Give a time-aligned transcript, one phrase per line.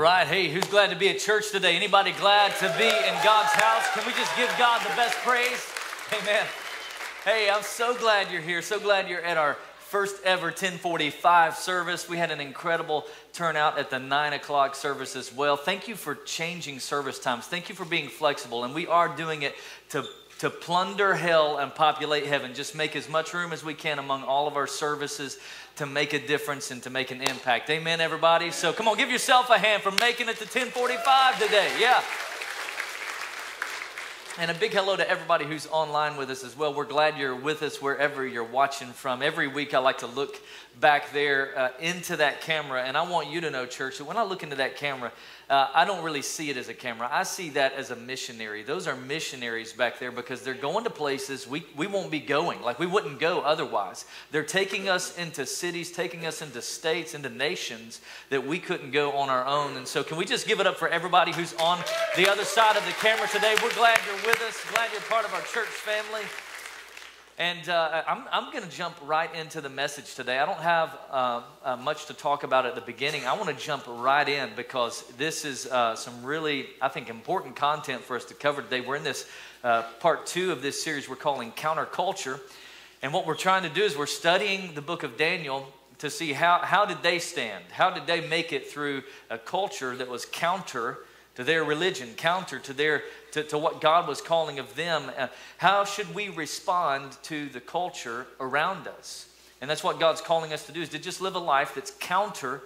[0.00, 1.76] Right, hey, who's glad to be at church today?
[1.76, 3.86] Anybody glad to be in God's house?
[3.92, 5.70] Can we just give God the best praise?
[6.18, 6.46] Amen.
[7.22, 8.62] Hey, I'm so glad you're here.
[8.62, 12.08] So glad you're at our first ever 1045 service.
[12.08, 15.58] We had an incredible turnout at the 9 o'clock service as well.
[15.58, 17.44] Thank you for changing service times.
[17.44, 18.64] Thank you for being flexible.
[18.64, 19.54] And we are doing it
[19.90, 20.06] to
[20.40, 22.54] to plunder hell and populate heaven.
[22.54, 25.38] Just make as much room as we can among all of our services
[25.80, 27.70] to make a difference and to make an impact.
[27.70, 28.50] Amen, everybody?
[28.50, 31.70] So come on, give yourself a hand for making it to 1045 today.
[31.80, 32.02] Yeah.
[34.38, 36.74] And a big hello to everybody who's online with us as well.
[36.74, 39.22] We're glad you're with us wherever you're watching from.
[39.22, 40.38] Every week I like to look
[40.78, 44.16] back there uh, into that camera, and I want you to know, church, that when
[44.16, 45.12] I look into that camera,
[45.50, 47.08] uh, I don't really see it as a camera.
[47.10, 48.62] I see that as a missionary.
[48.62, 52.62] Those are missionaries back there because they're going to places we, we won't be going,
[52.62, 54.04] like we wouldn't go otherwise.
[54.30, 59.12] They're taking us into cities, taking us into states, into nations that we couldn't go
[59.12, 59.76] on our own.
[59.76, 61.80] And so, can we just give it up for everybody who's on
[62.16, 63.56] the other side of the camera today?
[63.62, 66.22] We're glad you're with us, glad you're part of our church family.
[67.40, 70.38] And uh, I'm, I'm going to jump right into the message today.
[70.38, 73.24] I don't have uh, uh, much to talk about at the beginning.
[73.24, 77.56] I want to jump right in because this is uh, some really, I think, important
[77.56, 78.82] content for us to cover today.
[78.82, 79.26] We're in this
[79.64, 82.38] uh, part two of this series we're calling Counterculture.
[83.00, 85.66] And what we're trying to do is we're studying the book of Daniel
[86.00, 87.64] to see how, how did they stand?
[87.70, 90.98] How did they make it through a culture that was counter
[91.36, 93.02] to their religion, counter to their
[93.32, 95.10] to, to what God was calling of them.
[95.16, 99.28] Uh, how should we respond to the culture around us?
[99.60, 101.92] And that's what God's calling us to do is to just live a life that's
[102.00, 102.62] counter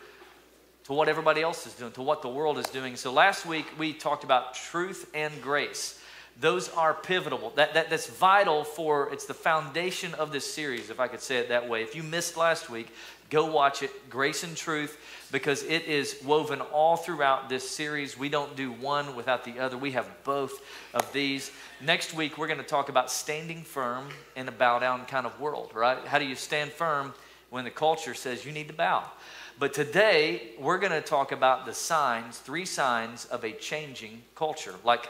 [0.85, 2.97] to what everybody else is doing, to what the world is doing.
[2.97, 6.01] So last week we talked about truth and grace.
[6.41, 7.53] Those are pivotal.
[7.55, 11.37] That, that, that's vital for, it's the foundation of this series, if I could say
[11.37, 11.83] it that way.
[11.83, 12.89] If you missed last week,
[13.31, 14.97] Go watch it, Grace and Truth,
[15.35, 18.17] because it is woven all throughout this series.
[18.17, 19.77] We don't do one without the other.
[19.77, 20.63] We have both
[20.95, 21.51] of these.
[21.81, 25.41] Next week, we're going to talk about standing firm in a bow down kind of
[25.41, 25.99] world, right?
[26.07, 27.15] How do you stand firm
[27.51, 29.11] when the culture says you need to bow?
[29.59, 34.77] But today, we're going to talk about the signs, three signs of a changing culture.
[34.85, 35.09] Like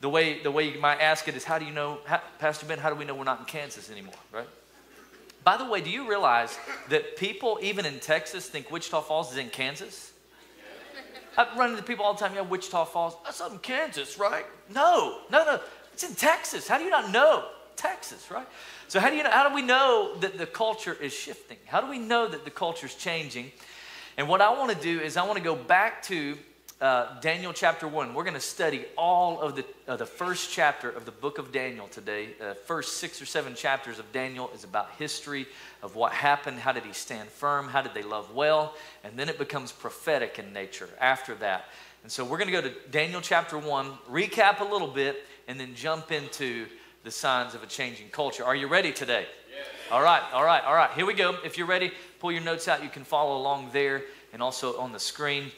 [0.00, 2.64] the way, the way you might ask it is, how do you know, how, Pastor
[2.66, 4.46] Ben, how do we know we're not in Kansas anymore, right?
[5.44, 9.38] By the way, do you realize that people, even in Texas, think Wichita Falls is
[9.38, 10.12] in Kansas?
[11.36, 14.46] I run into people all the time, yeah, Wichita Falls, that's up in Kansas, right?
[14.72, 15.60] No, no, no,
[15.92, 16.66] it's in Texas.
[16.66, 17.44] How do you not know?
[17.76, 18.46] Texas, right?
[18.88, 21.58] So how do you know, how do we know that the culture is shifting?
[21.66, 23.50] How do we know that the culture is changing?
[24.16, 26.38] And what I want to do is I want to go back to
[26.80, 28.14] uh, Daniel chapter 1.
[28.14, 31.52] We're going to study all of the, uh, the first chapter of the book of
[31.52, 32.28] Daniel today.
[32.40, 35.46] Uh, first six or seven chapters of Daniel is about history
[35.82, 36.58] of what happened.
[36.58, 37.68] How did he stand firm?
[37.68, 38.74] How did they love well?
[39.04, 41.66] And then it becomes prophetic in nature after that.
[42.02, 45.58] And so we're going to go to Daniel chapter 1, recap a little bit, and
[45.58, 46.66] then jump into
[47.04, 48.44] the signs of a changing culture.
[48.44, 49.26] Are you ready today?
[49.50, 49.66] Yes.
[49.90, 50.90] All right, all right, all right.
[50.92, 51.38] Here we go.
[51.44, 52.82] If you're ready, pull your notes out.
[52.82, 54.02] You can follow along there
[54.32, 55.52] and also on the screen.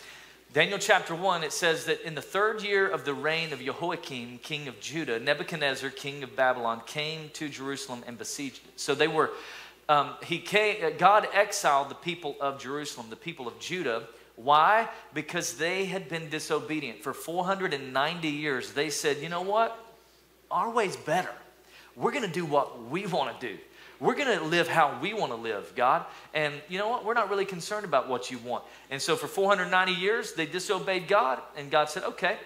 [0.53, 4.39] Daniel chapter 1, it says that in the third year of the reign of Jehoiakim,
[4.39, 8.81] king of Judah, Nebuchadnezzar, king of Babylon, came to Jerusalem and besieged it.
[8.81, 9.33] So they were,
[9.89, 14.05] um, he came, uh, God exiled the people of Jerusalem, the people of Judah.
[14.37, 14.89] Why?
[15.13, 17.03] Because they had been disobedient.
[17.03, 19.79] For 490 years, they said, you know what?
[20.51, 21.35] Our way's better.
[21.97, 23.59] We're going to do what we want to do.
[23.99, 26.05] We're going to live how we want to live, God.
[26.35, 27.05] And you know what?
[27.05, 28.65] We're not really concerned about what you want.
[28.91, 31.41] And so for 490 years, they disobeyed God.
[31.57, 32.37] And God said, okay,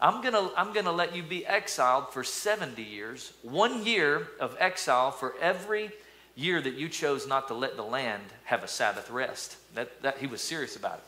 [0.00, 4.28] I'm going to I'm going to let you be exiled for 70 years, one year
[4.38, 5.90] of exile for every
[6.36, 9.56] year that you chose not to let the land have a Sabbath rest.
[9.74, 11.04] That, that, he was serious about it.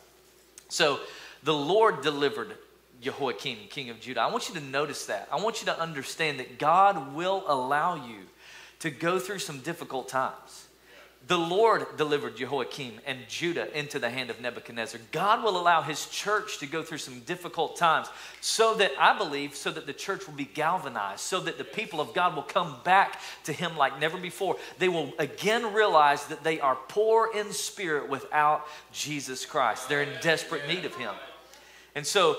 [0.68, 1.00] So
[1.42, 2.52] the Lord delivered
[3.00, 4.20] Jehoiakim, king of Judah.
[4.20, 5.28] I want you to notice that.
[5.32, 8.18] I want you to understand that God will allow you
[8.82, 10.66] to go through some difficult times.
[11.28, 15.00] The Lord delivered Jehoiakim and Judah into the hand of Nebuchadnezzar.
[15.12, 18.08] God will allow his church to go through some difficult times
[18.40, 22.00] so that, I believe, so that the church will be galvanized, so that the people
[22.00, 24.56] of God will come back to him like never before.
[24.80, 29.88] They will again realize that they are poor in spirit without Jesus Christ.
[29.88, 31.14] They're in desperate need of him.
[31.94, 32.38] And so,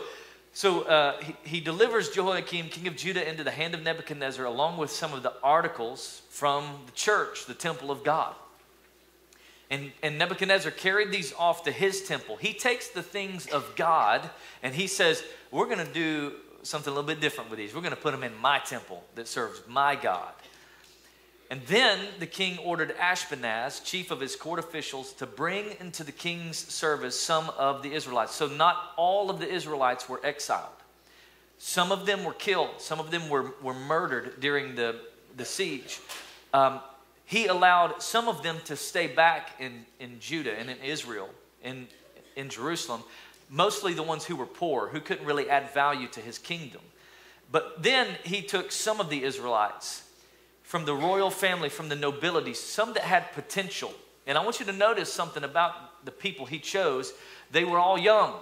[0.53, 4.77] so uh, he, he, delivers Jehoiakim, king of Judah, into the hand of Nebuchadnezzar, along
[4.77, 8.35] with some of the articles from the church, the temple of God.
[9.71, 12.35] And, and Nebuchadnezzar carried these off to his temple.
[12.35, 14.29] He takes the things of God
[14.61, 17.73] and he says, We're going to do something a little bit different with these.
[17.73, 20.33] We're going to put them in my temple that serves my God.
[21.53, 26.11] And then the king ordered Ashpenaz, chief of his court officials, to bring into the
[26.11, 28.33] king's service some of the Israelites.
[28.33, 30.65] So not all of the Israelites were exiled.
[31.59, 34.99] Some of them were killed, some of them were, were murdered during the,
[35.37, 35.99] the siege.
[36.55, 36.79] Um,
[37.25, 41.29] he allowed some of them to stay back in, in Judah and in Israel,
[41.63, 41.87] in,
[42.35, 43.03] in Jerusalem,
[43.51, 46.81] mostly the ones who were poor, who couldn't really add value to his kingdom.
[47.51, 50.02] But then he took some of the Israelites
[50.73, 53.93] from the royal family, from the nobility, some that had potential.
[54.25, 57.13] And I want you to notice something about the people he chose.
[57.51, 58.33] They were all young.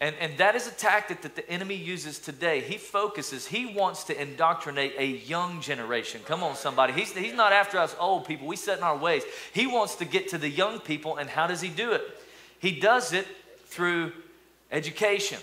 [0.00, 2.62] And, and that is a tactic that the enemy uses today.
[2.62, 6.22] He focuses, he wants to indoctrinate a young generation.
[6.24, 6.94] Come on, somebody.
[6.94, 8.46] He's, he's not after us old people.
[8.46, 9.22] We set in our ways.
[9.52, 11.18] He wants to get to the young people.
[11.18, 12.00] And how does he do it?
[12.58, 13.26] He does it
[13.66, 14.12] through
[14.70, 15.40] education.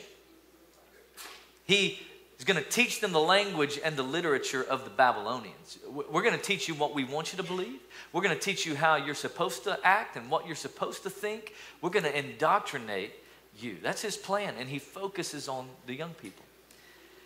[1.67, 1.99] He
[2.39, 5.77] is going to teach them the language and the literature of the Babylonians.
[5.87, 7.81] We're going to teach you what we want you to believe.
[8.13, 11.09] We're going to teach you how you're supposed to act and what you're supposed to
[11.09, 11.53] think.
[11.81, 13.11] We're going to indoctrinate
[13.59, 13.77] you.
[13.83, 16.45] That's his plan, and he focuses on the young people.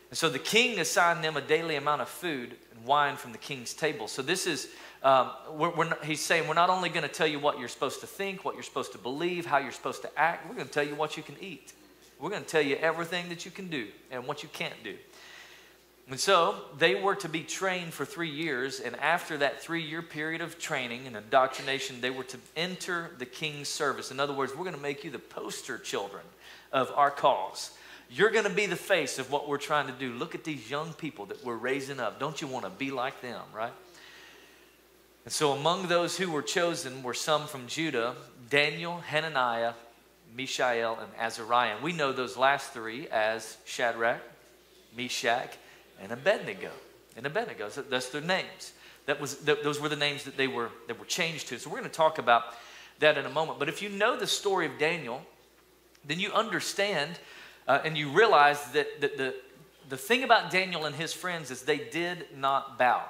[0.10, 3.38] And so the king assigned them a daily amount of food and wine from the
[3.38, 4.08] king's table.
[4.08, 4.70] So this is,
[5.04, 7.68] um, we're, we're not, he's saying, we're not only going to tell you what you're
[7.68, 10.68] supposed to think, what you're supposed to believe, how you're supposed to act, we're going
[10.68, 11.74] to tell you what you can eat.
[12.24, 14.96] We're going to tell you everything that you can do and what you can't do.
[16.10, 20.02] And so they were to be trained for three years, and after that three year
[20.02, 24.10] period of training and indoctrination, they were to enter the king's service.
[24.10, 26.24] In other words, we're going to make you the poster children
[26.72, 27.72] of our cause.
[28.10, 30.14] You're going to be the face of what we're trying to do.
[30.14, 32.22] Look at these young people that we're raising up.
[32.22, 33.74] Don't you want to be like them, right?
[35.26, 38.16] And so among those who were chosen were some from Judah
[38.50, 39.74] Daniel, Hananiah,
[40.36, 41.76] Mishael, and Azariah.
[41.82, 44.22] We know those last three as Shadrach,
[44.96, 45.58] Meshach,
[46.02, 46.72] and Abednego.
[47.16, 48.74] And Abednego, that's their names.
[49.06, 51.60] That was, those were the names that they were, that were changed to.
[51.60, 52.44] So we're going to talk about
[53.00, 53.60] that in a moment.
[53.60, 55.22] But if you know the story of Daniel,
[56.06, 57.20] then you understand
[57.68, 59.36] uh, and you realize that, that the,
[59.90, 63.04] the thing about Daniel and his friends is they did not bow.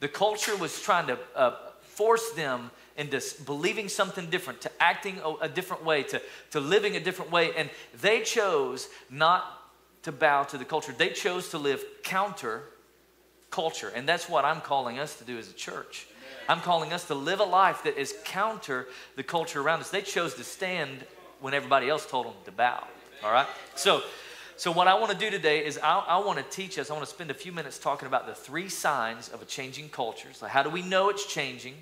[0.00, 5.46] The culture was trying to uh, force them into believing something different, to acting a,
[5.46, 7.52] a different way, to, to living a different way.
[7.56, 9.44] And they chose not
[10.02, 10.92] to bow to the culture.
[10.96, 12.62] They chose to live counter
[13.50, 13.92] culture.
[13.94, 16.06] And that's what I'm calling us to do as a church.
[16.48, 19.90] I'm calling us to live a life that is counter the culture around us.
[19.90, 21.04] They chose to stand
[21.40, 22.84] when everybody else told them to bow.
[23.22, 23.46] All right?
[23.76, 24.02] So,
[24.56, 26.94] so what I want to do today is I, I want to teach us, I
[26.94, 30.28] want to spend a few minutes talking about the three signs of a changing culture.
[30.32, 31.74] So how do we know it's changing?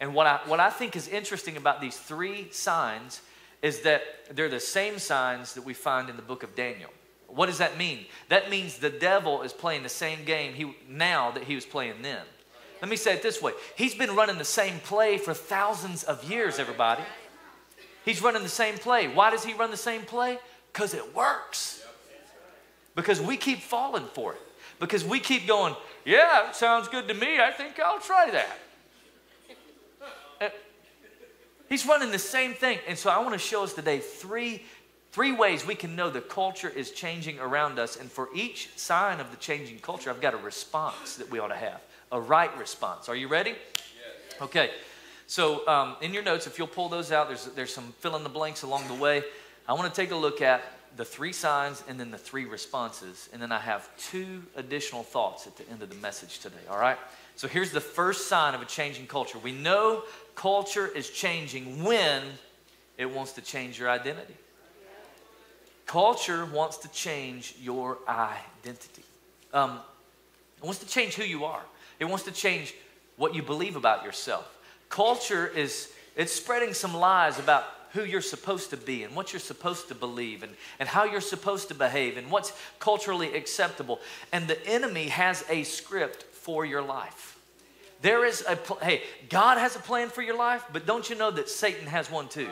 [0.00, 3.22] And what I, what I think is interesting about these three signs
[3.62, 6.90] is that they're the same signs that we find in the book of Daniel.
[7.28, 8.06] What does that mean?
[8.28, 12.02] That means the devil is playing the same game he, now that he was playing
[12.02, 12.22] then.
[12.80, 16.30] Let me say it this way He's been running the same play for thousands of
[16.30, 17.02] years, everybody.
[18.04, 19.08] He's running the same play.
[19.08, 20.38] Why does he run the same play?
[20.72, 21.82] Because it works.
[22.94, 24.40] Because we keep falling for it.
[24.78, 27.40] Because we keep going, yeah, sounds good to me.
[27.40, 28.58] I think I'll try that.
[30.40, 30.48] Uh,
[31.74, 32.78] he's running the same thing.
[32.86, 34.62] And so I want to show us today three,
[35.10, 37.96] three ways we can know the culture is changing around us.
[37.96, 41.48] And for each sign of the changing culture, I've got a response that we ought
[41.48, 41.80] to have
[42.12, 43.08] a right response.
[43.08, 43.50] Are you ready?
[43.50, 44.40] Yes.
[44.40, 44.70] Okay.
[45.26, 48.22] So, um, in your notes, if you'll pull those out, there's, there's some fill in
[48.22, 49.24] the blanks along the way.
[49.66, 50.62] I want to take a look at
[50.96, 53.28] the three signs and then the three responses.
[53.32, 56.78] And then I have two additional thoughts at the end of the message today, all
[56.78, 56.98] right?
[57.36, 59.38] So, here's the first sign of a changing culture.
[59.38, 60.02] We know
[60.34, 62.22] culture is changing when
[62.96, 64.34] it wants to change your identity.
[65.86, 69.02] Culture wants to change your identity.
[69.52, 69.80] Um,
[70.58, 71.62] it wants to change who you are.
[72.00, 72.74] It wants to change
[73.16, 74.54] what you believe about yourself
[74.94, 77.64] culture is it's spreading some lies about
[77.94, 81.20] who you're supposed to be and what you're supposed to believe and, and how you're
[81.20, 83.98] supposed to behave and what's culturally acceptable.
[84.32, 87.38] And the enemy has a script for your life.
[88.02, 91.16] There is a, pl- hey, God has a plan for your life, but don't you
[91.16, 92.48] know that Satan has one too?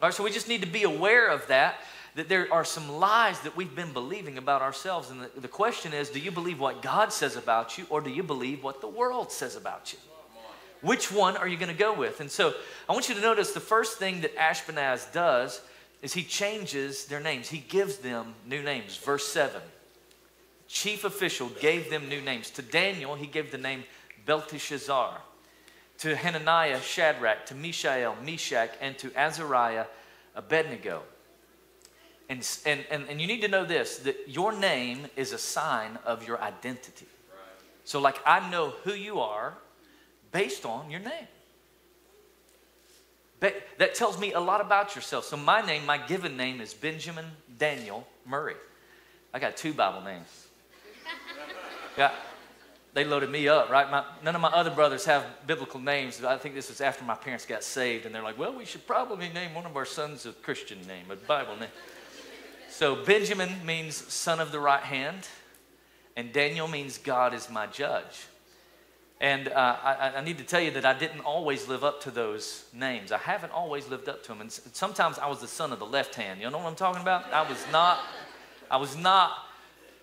[0.00, 1.80] All right, so we just need to be aware of that,
[2.14, 5.10] that there are some lies that we've been believing about ourselves.
[5.10, 8.08] And the, the question is do you believe what God says about you, or do
[8.08, 9.98] you believe what the world says about you?
[10.80, 12.20] Which one are you going to go with?
[12.20, 12.54] And so
[12.88, 15.60] I want you to notice the first thing that Ashpenaz does
[16.00, 17.50] is he changes their names.
[17.50, 18.96] He gives them new names.
[18.96, 19.60] Verse 7.
[20.68, 22.50] Chief official gave them new names.
[22.50, 23.84] To Daniel, he gave the name
[24.26, 25.18] Belteshazzar.
[25.98, 27.46] To Hananiah, Shadrach.
[27.46, 28.70] To Mishael, Meshach.
[28.80, 29.86] And to Azariah,
[30.34, 31.02] Abednego.
[32.28, 35.98] And, and, and, and you need to know this that your name is a sign
[36.04, 37.06] of your identity.
[37.84, 39.54] So, like, I know who you are
[40.30, 41.26] based on your name.
[43.40, 45.24] But That tells me a lot about yourself.
[45.24, 47.24] So, my name, my given name is Benjamin
[47.56, 48.56] Daniel Murray.
[49.32, 50.47] I got two Bible names.
[51.98, 52.12] Yeah,
[52.94, 53.90] they loaded me up, right?
[53.90, 56.22] My, none of my other brothers have biblical names.
[56.22, 58.86] I think this was after my parents got saved, and they're like, well, we should
[58.86, 61.70] probably name one of our sons a Christian name, a Bible name.
[62.70, 65.26] So, Benjamin means son of the right hand,
[66.16, 68.26] and Daniel means God is my judge.
[69.20, 72.12] And uh, I, I, need to tell you that I didn't always live up to
[72.12, 73.10] those names.
[73.10, 74.40] I haven't always lived up to them.
[74.40, 76.40] And sometimes I was the son of the left hand.
[76.40, 77.24] You know what I'm talking about?
[77.32, 77.98] I was not,
[78.70, 79.47] I was not,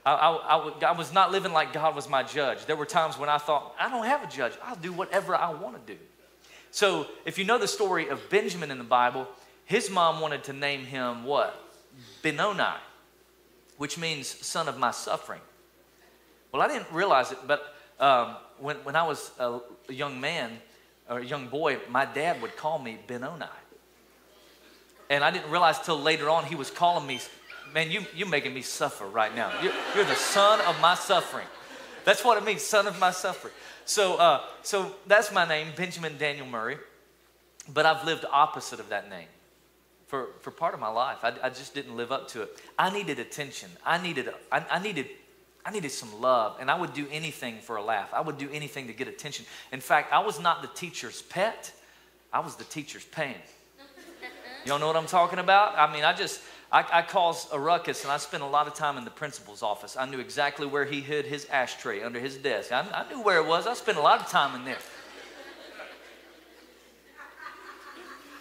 [0.06, 2.66] I, I, I, was not living like God was my judge.
[2.68, 4.54] There were times when I thought, I don't have a judge.
[4.64, 6.00] I'll do whatever I want to do.
[6.70, 9.28] So if you know the story of Benjamin in the Bible,
[9.66, 11.60] his mom wanted to name him what?
[12.22, 12.64] Benoni,
[13.78, 15.42] which means son of my suffering.
[16.52, 19.60] Well, I didn't realize it, but um, when, when I was a,
[19.90, 20.52] a young man
[21.10, 23.46] or a young boy, my dad would call me Benoni.
[25.10, 27.20] And I didn't realize till later on he was calling me,
[27.76, 29.52] man, you, you're making me suffer right now.
[29.62, 31.46] You're, you're the son of my suffering.
[32.06, 33.54] That's what it means, son of my suffering.
[33.84, 36.78] So, uh, so that's my name, Benjamin Daniel Murray.
[37.72, 39.28] But I've lived opposite of that name
[40.08, 41.18] for, for part of my life.
[41.24, 42.62] I, I just didn't live up to it.
[42.80, 43.70] I needed attention.
[43.86, 45.08] I needed, I, I needed
[45.68, 48.14] I needed some love, and I would do anything for a laugh.
[48.14, 49.48] I would do anything to get attention.
[49.72, 51.72] In fact, I was not the teacher's pet,
[52.32, 53.34] I was the teacher's pain.
[54.64, 55.76] Y'all know what I'm talking about?
[55.76, 56.42] I mean, I just,
[56.76, 59.64] I, I caused a ruckus, and I spent a lot of time in the principal's
[59.64, 59.96] office.
[59.96, 62.74] I knew exactly where he hid his ashtray under his desk.
[62.74, 63.66] I, I knew where it was.
[63.66, 64.78] I spent a lot of time in there.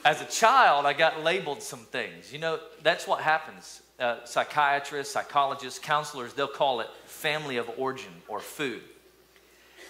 [0.04, 2.32] As a child, I got labeled some things.
[2.32, 3.82] You know, that's what happens.
[4.00, 8.82] Uh, psychiatrists, psychologists, counselors, they'll call it family of origin or food.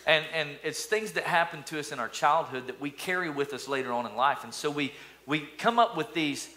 [0.07, 3.55] And, and it's things that happen to us in our childhood that we carry with
[3.55, 4.45] us later on in life.
[4.45, 4.93] And so we,
[5.25, 6.54] we come up with these,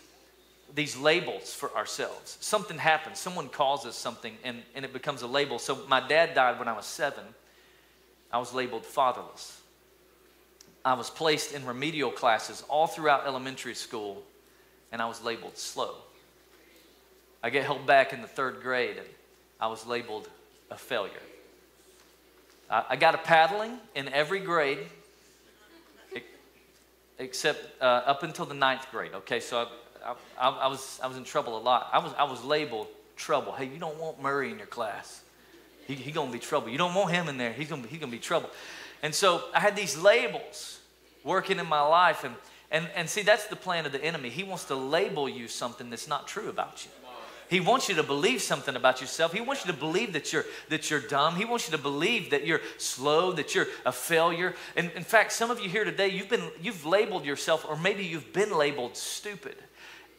[0.78, 2.38] these labels for ourselves.
[2.40, 5.58] Something happens, someone calls us something, and, and it becomes a label.
[5.58, 7.24] So my dad died when I was seven.
[8.32, 9.60] I was labeled fatherless.
[10.86, 14.22] I was placed in remedial classes all throughout elementary school,
[14.92, 15.96] and I was labeled slow.
[17.42, 19.08] I get held back in the third grade, and
[19.60, 20.30] I was labeled
[20.70, 21.12] a failure.
[22.70, 24.86] I, I got a paddling in every grade
[27.20, 29.14] except uh, up until the ninth grade.
[29.16, 29.68] Okay, so I,
[30.40, 31.90] I, I, was, I was in trouble a lot.
[31.92, 33.52] I was, I was labeled trouble.
[33.52, 35.22] Hey, you don't want Murray in your class.
[35.88, 36.70] He's he going to be trouble.
[36.70, 37.54] You don't want him in there.
[37.54, 38.50] He's going he to be trouble.
[39.04, 40.80] And so I had these labels
[41.24, 42.24] working in my life.
[42.24, 42.36] And,
[42.72, 44.30] and, and see, that's the plan of the enemy.
[44.30, 46.92] He wants to label you something that's not true about you.
[47.50, 49.32] He wants you to believe something about yourself.
[49.32, 51.38] He wants you to believe that you're, that you're dumb.
[51.38, 54.54] He wants you to believe that you're slow, that you're a failure.
[54.76, 58.04] And in fact, some of you here today, you've, been, you've labeled yourself, or maybe
[58.04, 59.56] you've been labeled stupid.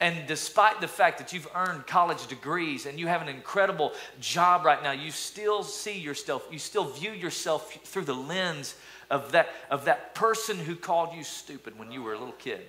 [0.01, 4.65] And despite the fact that you've earned college degrees and you have an incredible job
[4.65, 8.77] right now, you still see yourself, you still view yourself through the lens
[9.11, 12.61] of that, of that person who called you stupid when you were a little kid.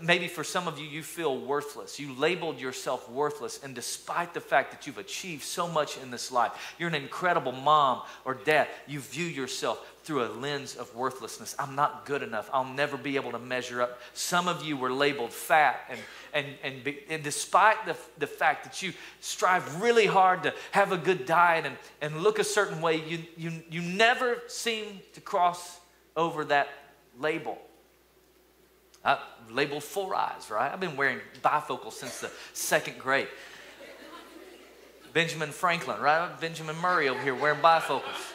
[0.00, 1.98] Maybe for some of you, you feel worthless.
[1.98, 6.32] You labeled yourself worthless, and despite the fact that you've achieved so much in this
[6.32, 11.54] life, you're an incredible mom or dad, you view yourself through a lens of worthlessness.
[11.58, 12.50] I'm not good enough.
[12.52, 14.00] I'll never be able to measure up.
[14.14, 16.00] Some of you were labeled fat, and,
[16.32, 20.92] and, and, be, and despite the, the fact that you strive really hard to have
[20.92, 25.20] a good diet and, and look a certain way, you, you, you never seem to
[25.20, 25.78] cross
[26.16, 26.68] over that
[27.18, 27.58] label.
[29.04, 29.18] I
[29.50, 30.72] labeled four eyes, right?
[30.72, 33.28] I've been wearing bifocals since the second grade.
[35.12, 36.40] Benjamin Franklin, right?
[36.40, 38.31] Benjamin Murray over here wearing bifocals.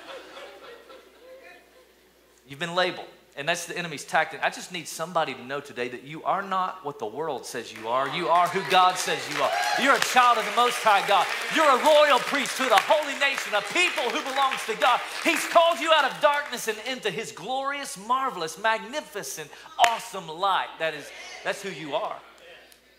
[2.48, 3.08] You've been labeled.
[3.38, 4.40] And that's the enemy's tactic.
[4.42, 7.72] I just need somebody to know today that you are not what the world says
[7.72, 8.10] you are.
[8.10, 9.52] You are who God says you are.
[9.80, 11.28] You're a child of the Most High God.
[11.56, 15.00] You're a royal priesthood, a holy nation, a people who belongs to God.
[15.24, 19.52] He's called you out of darkness and into His glorious, marvelous, magnificent,
[19.88, 20.70] awesome light.
[20.80, 21.08] That is,
[21.44, 22.16] that's who you are.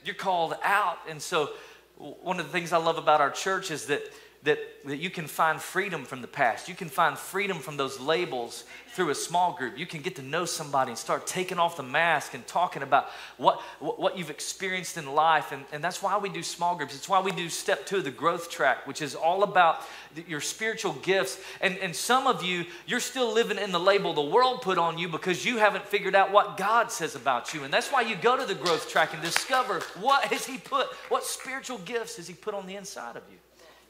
[0.05, 0.99] You're called out.
[1.09, 1.51] And so,
[1.97, 4.03] one of the things I love about our church is that
[4.45, 6.69] that, that you can find freedom from the past.
[6.69, 9.77] You can find freedom from those labels through a small group.
[9.77, 13.09] You can get to know somebody and start taking off the mask and talking about
[13.37, 15.51] what, what you've experienced in life.
[15.51, 16.95] And, and that's why we do small groups.
[16.95, 19.83] It's why we do step two, of the growth track, which is all about
[20.29, 21.41] your spiritual gifts.
[21.61, 24.99] And, and some of you, you're still living in the label the world put on
[24.99, 27.65] you because you haven't figured out what God says about you.
[27.65, 30.87] And that's why you go to the growth track and discover what has He put,
[31.09, 33.39] what spiritual gifts has He put on the inside of you.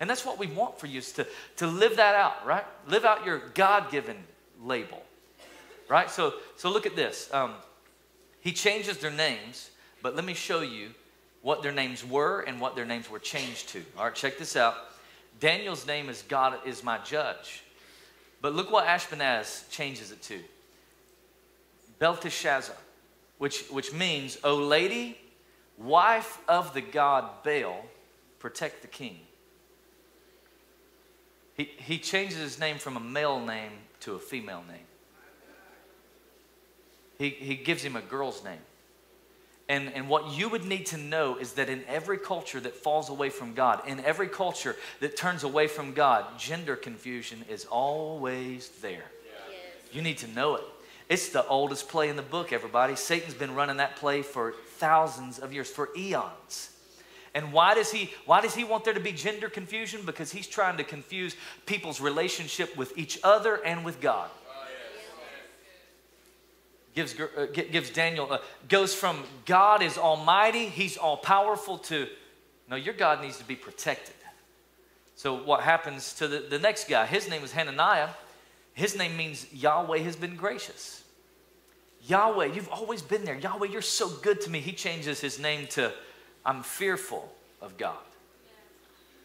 [0.01, 1.27] And that's what we want for you is to,
[1.57, 2.65] to live that out, right?
[2.87, 4.17] Live out your God given
[4.63, 5.03] label,
[5.89, 6.11] right?
[6.11, 7.29] So, so look at this.
[7.33, 7.55] Um,
[8.41, 9.71] he changes their names,
[10.03, 10.91] but let me show you
[11.43, 13.83] what their names were and what their names were changed to.
[13.97, 14.75] All right, check this out.
[15.41, 17.63] Daniel's name is God is my judge.
[18.41, 20.39] But look what Ashpenaz changes it to
[21.99, 22.77] Belteshazzar,
[23.39, 25.19] which, which means, O lady,
[25.77, 27.85] wife of the god Baal,
[28.39, 29.19] protect the king.
[31.59, 34.87] He, he changes his name from a male name to a female name.
[37.19, 38.61] He, he gives him a girl's name.
[39.69, 43.11] And, and what you would need to know is that in every culture that falls
[43.11, 48.69] away from God, in every culture that turns away from God, gender confusion is always
[48.81, 49.05] there.
[49.27, 49.93] Yes.
[49.93, 50.65] You need to know it.
[51.09, 52.95] It's the oldest play in the book, everybody.
[52.95, 56.71] Satan's been running that play for thousands of years, for eons.
[57.39, 60.01] And why does he why does he want there to be gender confusion?
[60.05, 64.31] Because he's trying to confuse people's relationship with each other and with God
[66.99, 72.09] gives, uh, gives Daniel, uh, goes from God is almighty, he's all powerful, to
[72.69, 74.15] no, your God needs to be protected.
[75.15, 77.07] So, what happens to the, the next guy?
[77.07, 78.09] His name is Hananiah.
[78.75, 81.03] His name means Yahweh has been gracious.
[82.07, 83.37] Yahweh, you've always been there.
[83.37, 84.61] Yahweh, you're so good to me.
[84.61, 85.93] He changes his name to
[86.49, 87.99] I'm fearful of God.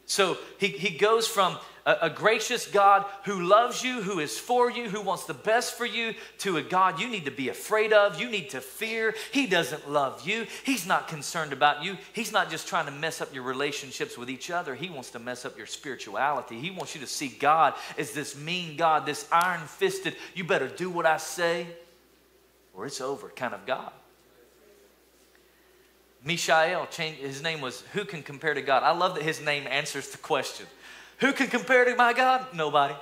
[0.05, 4.69] So he, he goes from a, a, gracious God who loves you, who is for
[4.69, 7.93] you, who wants the best for you, to a God you need to be afraid
[7.93, 9.15] of, you need to fear.
[9.31, 10.47] He doesn't love you.
[10.65, 11.97] He's not concerned about you.
[12.11, 14.75] He's not just trying to mess up your relationships with each other.
[14.75, 16.59] He wants to mess up your spirituality.
[16.59, 20.67] He wants you to see God as this mean God, this iron fisted, you better
[20.67, 21.67] do what I say
[22.73, 23.93] or it's over kind of God.
[26.25, 28.83] Mishael, his name was Who Can Compare to God?
[28.83, 30.65] I love that his name answers the question.
[31.19, 32.47] Who can compare to my God?
[32.53, 32.95] Nobody.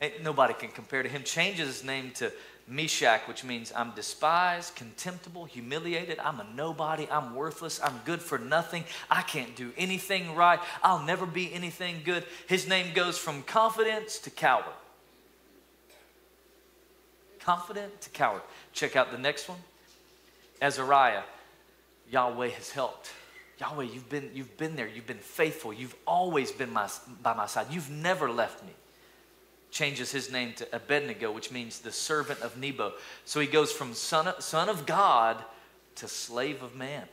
[0.00, 1.24] Ain't, nobody can compare to him.
[1.24, 2.32] Changes his name to
[2.68, 6.18] Meshach, which means I'm despised, contemptible, humiliated.
[6.18, 7.08] I'm a nobody.
[7.10, 7.80] I'm worthless.
[7.82, 8.84] I'm good for nothing.
[9.10, 10.60] I can't do anything right.
[10.82, 12.24] I'll never be anything good.
[12.48, 14.64] His name goes from confidence to coward.
[17.40, 18.42] Confident to coward.
[18.72, 19.58] Check out the next one
[20.60, 21.22] Azariah.
[22.10, 23.10] Yahweh has helped.
[23.58, 24.86] Yahweh, you've been, you've been there.
[24.86, 25.72] You've been faithful.
[25.72, 26.88] You've always been my,
[27.22, 27.66] by my side.
[27.70, 28.72] You've never left me.
[29.70, 32.92] Changes his name to Abednego, which means the servant of Nebo.
[33.24, 35.42] So he goes from son of, son of God
[35.96, 37.06] to slave of man.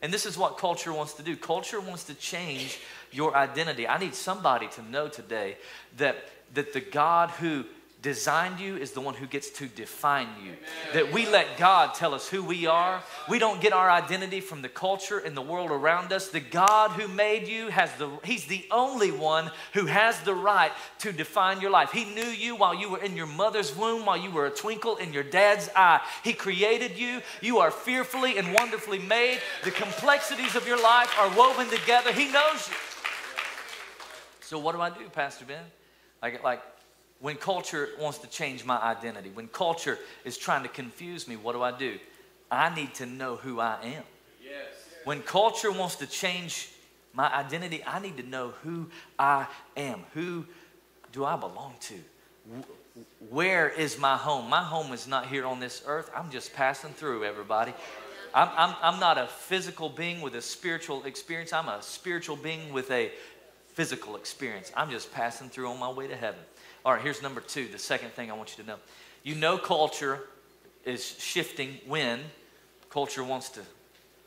[0.00, 1.36] And this is what culture wants to do.
[1.36, 2.78] Culture wants to change
[3.10, 3.86] your identity.
[3.86, 5.56] I need somebody to know today
[5.96, 7.64] that, that the God who
[8.00, 10.52] designed you is the one who gets to define you.
[10.92, 13.02] That we let God tell us who we are.
[13.28, 16.28] We don't get our identity from the culture and the world around us.
[16.28, 20.70] The God who made you has the he's the only one who has the right
[21.00, 21.90] to define your life.
[21.90, 24.96] He knew you while you were in your mother's womb, while you were a twinkle
[24.96, 26.00] in your dad's eye.
[26.22, 27.20] He created you.
[27.40, 29.40] You are fearfully and wonderfully made.
[29.64, 32.12] The complexities of your life are woven together.
[32.12, 32.76] He knows you.
[34.40, 35.64] So what do I do, Pastor Ben?
[36.22, 36.62] Like like
[37.20, 41.52] when culture wants to change my identity, when culture is trying to confuse me, what
[41.52, 41.98] do I do?
[42.50, 44.04] I need to know who I am.
[44.42, 44.54] Yes.
[45.04, 46.70] When culture wants to change
[47.12, 50.04] my identity, I need to know who I am.
[50.14, 50.46] Who
[51.12, 51.94] do I belong to?
[53.30, 54.48] Where is my home?
[54.48, 56.10] My home is not here on this earth.
[56.14, 57.74] I'm just passing through, everybody.
[58.34, 61.52] I'm, I'm, I'm not a physical being with a spiritual experience.
[61.52, 63.10] I'm a spiritual being with a
[63.68, 64.70] physical experience.
[64.76, 66.40] I'm just passing through on my way to heaven.
[66.84, 68.76] All right, here's number two, the second thing I want you to know.
[69.22, 70.20] You know, culture
[70.84, 72.20] is shifting when
[72.88, 73.60] culture wants to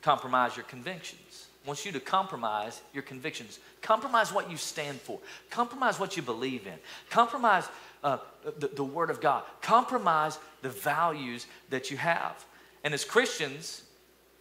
[0.01, 5.99] compromise your convictions, wants you to compromise your convictions, compromise what you stand for, compromise
[5.99, 6.73] what you believe in,
[7.09, 7.67] compromise
[8.03, 8.17] uh,
[8.59, 12.43] the, the Word of God, compromise the values that you have.
[12.83, 13.83] And as Christians,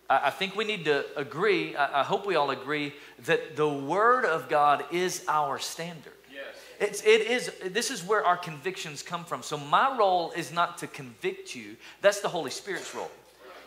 [0.09, 2.95] I, think we need to agree, I hope we all agree,
[3.27, 6.13] that the Word of God is our standard.
[6.81, 9.43] It's, it is, this is where our convictions come from.
[9.43, 11.77] So my role is not to convict you.
[12.01, 13.11] That's the Holy Spirit's role.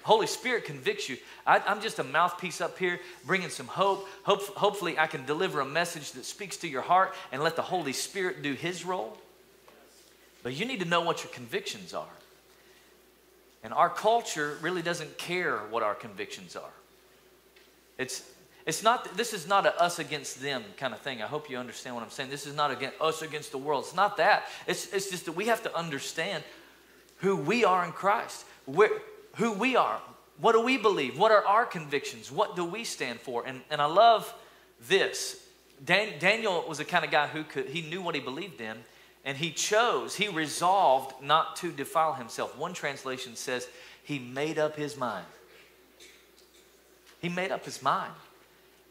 [0.02, 1.18] Holy Spirit convicts you.
[1.46, 4.08] I, am just a mouthpiece up here bringing some hope.
[4.24, 4.42] hope.
[4.58, 7.94] Hopefully, I can deliver a message that speaks to your heart and let the Holy
[7.94, 9.16] Spirit do His role.
[10.42, 12.06] But you need to know what your convictions are.
[13.64, 16.74] And our culture really doesn't care what our convictions are.
[17.98, 18.24] It's,
[18.66, 21.22] it's not, this is not a us against them kind of thing.
[21.22, 22.30] I hope you understand what I'm saying.
[22.30, 23.84] This is not against us against the world.
[23.86, 24.48] It's not that.
[24.68, 26.44] It's, it's just that we have to understand
[27.18, 28.90] who we are in Christ, where,
[29.36, 30.00] who we are.
[30.40, 31.20] What do we believe?
[31.20, 32.32] What are our convictions?
[32.32, 33.46] What do we stand for?
[33.46, 34.34] And, and I love
[34.88, 35.44] this
[35.84, 38.78] Dan, Daniel was the kind of guy who could, he knew what he believed in,
[39.26, 42.58] and he chose, he resolved not to defile himself.
[42.58, 43.68] One translation says
[44.04, 45.26] he made up his mind.
[47.22, 48.14] He made up his mind.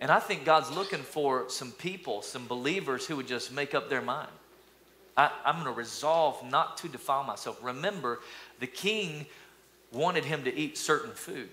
[0.02, 3.88] And I think God's looking for some people, some believers who would just make up
[3.88, 4.32] their mind.
[5.16, 7.62] I, am going to resolve not to defile myself.
[7.62, 8.18] Remember,
[8.58, 9.26] the king
[9.92, 11.48] wanted him to eat certain food.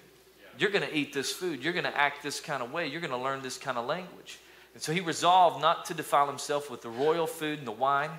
[0.58, 1.64] You're going to eat this food.
[1.64, 2.88] You're going to act this kind of way.
[2.88, 4.40] You're going to learn this kind of language.
[4.74, 8.10] And so he resolved not to defile himself with the royal food and the wine.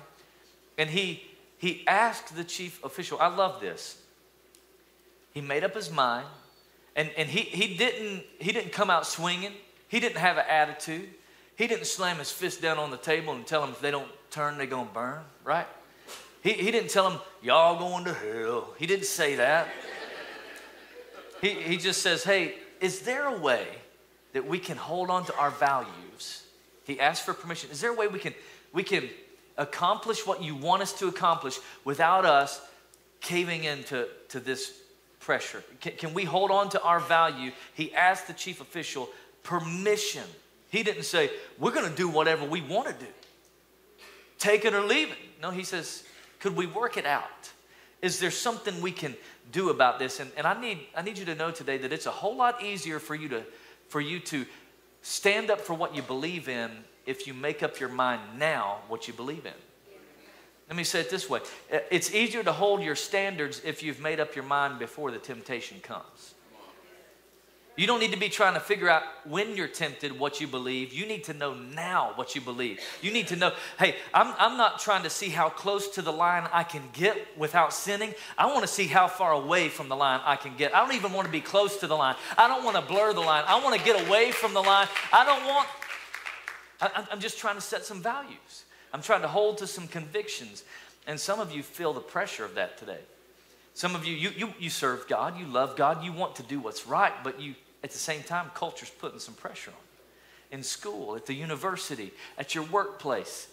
[0.77, 1.25] And he,
[1.57, 4.01] he asked the chief official, I love this.
[5.33, 6.27] He made up his mind
[6.95, 9.51] and, and he, he, didn't, he didn't come out swinging.
[9.91, 11.09] He didn't have an attitude.
[11.57, 14.07] He didn't slam his fist down on the table and tell them if they don't
[14.29, 15.67] turn, they're going to burn, right?
[16.41, 18.73] He, he didn't tell them, y'all going to hell.
[18.79, 19.67] He didn't say that.
[21.41, 23.67] he, he just says, hey, is there a way
[24.31, 26.45] that we can hold on to our values?
[26.85, 27.69] He asked for permission.
[27.69, 28.33] Is there a way we can,
[28.71, 29.09] we can
[29.57, 32.61] accomplish what you want us to accomplish without us
[33.19, 34.71] caving into to this
[35.19, 35.65] pressure?
[35.81, 37.51] Can, can we hold on to our value?
[37.73, 39.09] He asked the chief official
[39.43, 40.23] permission.
[40.69, 43.11] He didn't say, We're going to do whatever we want to do,
[44.39, 45.17] take it or leave it.
[45.41, 46.03] No, he says,
[46.39, 47.51] Could we work it out?
[48.01, 49.15] Is there something we can
[49.51, 50.19] do about this?
[50.19, 52.63] And, and I, need, I need you to know today that it's a whole lot
[52.63, 53.43] easier for you to,
[53.89, 54.45] for you to
[55.03, 56.71] stand up for what you believe in
[57.05, 59.53] if you make up your mind now what you believe in.
[60.67, 64.19] Let me say it this way it's easier to hold your standards if you've made
[64.19, 66.33] up your mind before the temptation comes.
[67.77, 70.91] You don't need to be trying to figure out when you're tempted what you believe.
[70.91, 72.81] You need to know now what you believe.
[73.01, 76.11] You need to know, hey, I'm, I'm not trying to see how close to the
[76.11, 78.13] line I can get without sinning.
[78.37, 80.75] I want to see how far away from the line I can get.
[80.75, 82.15] I don't even want to be close to the line.
[82.37, 83.45] I don't want to blur the line.
[83.47, 84.89] I want to get away from the line.
[85.13, 85.67] I don't want,
[86.81, 88.65] I, I'm just trying to set some values.
[88.93, 90.65] I'm trying to hold to some convictions.
[91.07, 92.99] And some of you feel the pressure of that today.
[93.73, 96.59] Some of you, you, you, you serve God, you love God, you want to do
[96.59, 100.57] what's right, but you, at the same time, culture's putting some pressure on you.
[100.57, 103.47] In school, at the university, at your workplace.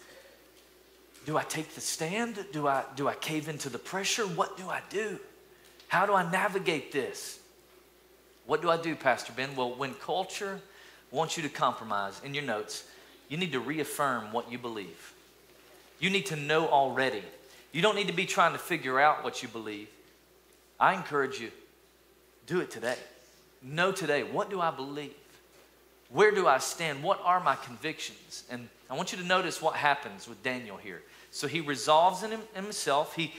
[1.25, 2.45] Do I take the stand?
[2.51, 4.23] Do I, do I cave into the pressure?
[4.23, 5.19] What do I do?
[5.87, 7.39] How do I navigate this?
[8.45, 9.55] What do I do, Pastor Ben?
[9.55, 10.59] Well, when culture
[11.11, 12.83] wants you to compromise in your notes,
[13.29, 15.13] you need to reaffirm what you believe.
[15.99, 17.23] You need to know already.
[17.71, 19.87] You don't need to be trying to figure out what you believe.
[20.79, 21.51] I encourage you,
[22.47, 22.95] do it today.
[23.61, 25.13] Know today, what do I believe?
[26.09, 27.03] Where do I stand?
[27.03, 28.43] What are my convictions?
[28.49, 31.01] And I want you to notice what happens with Daniel here.
[31.31, 33.15] So he resolves in, him, in himself.
[33.15, 33.33] He,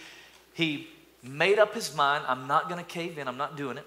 [0.52, 0.88] he
[1.22, 3.86] made up his mind I'm not going to cave in, I'm not doing it.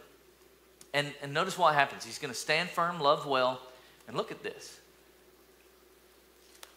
[0.94, 2.04] And, and notice what happens.
[2.04, 3.62] He's going to stand firm, love well.
[4.08, 4.80] And look at this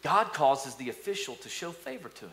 [0.01, 2.31] God causes the official to show favor to him.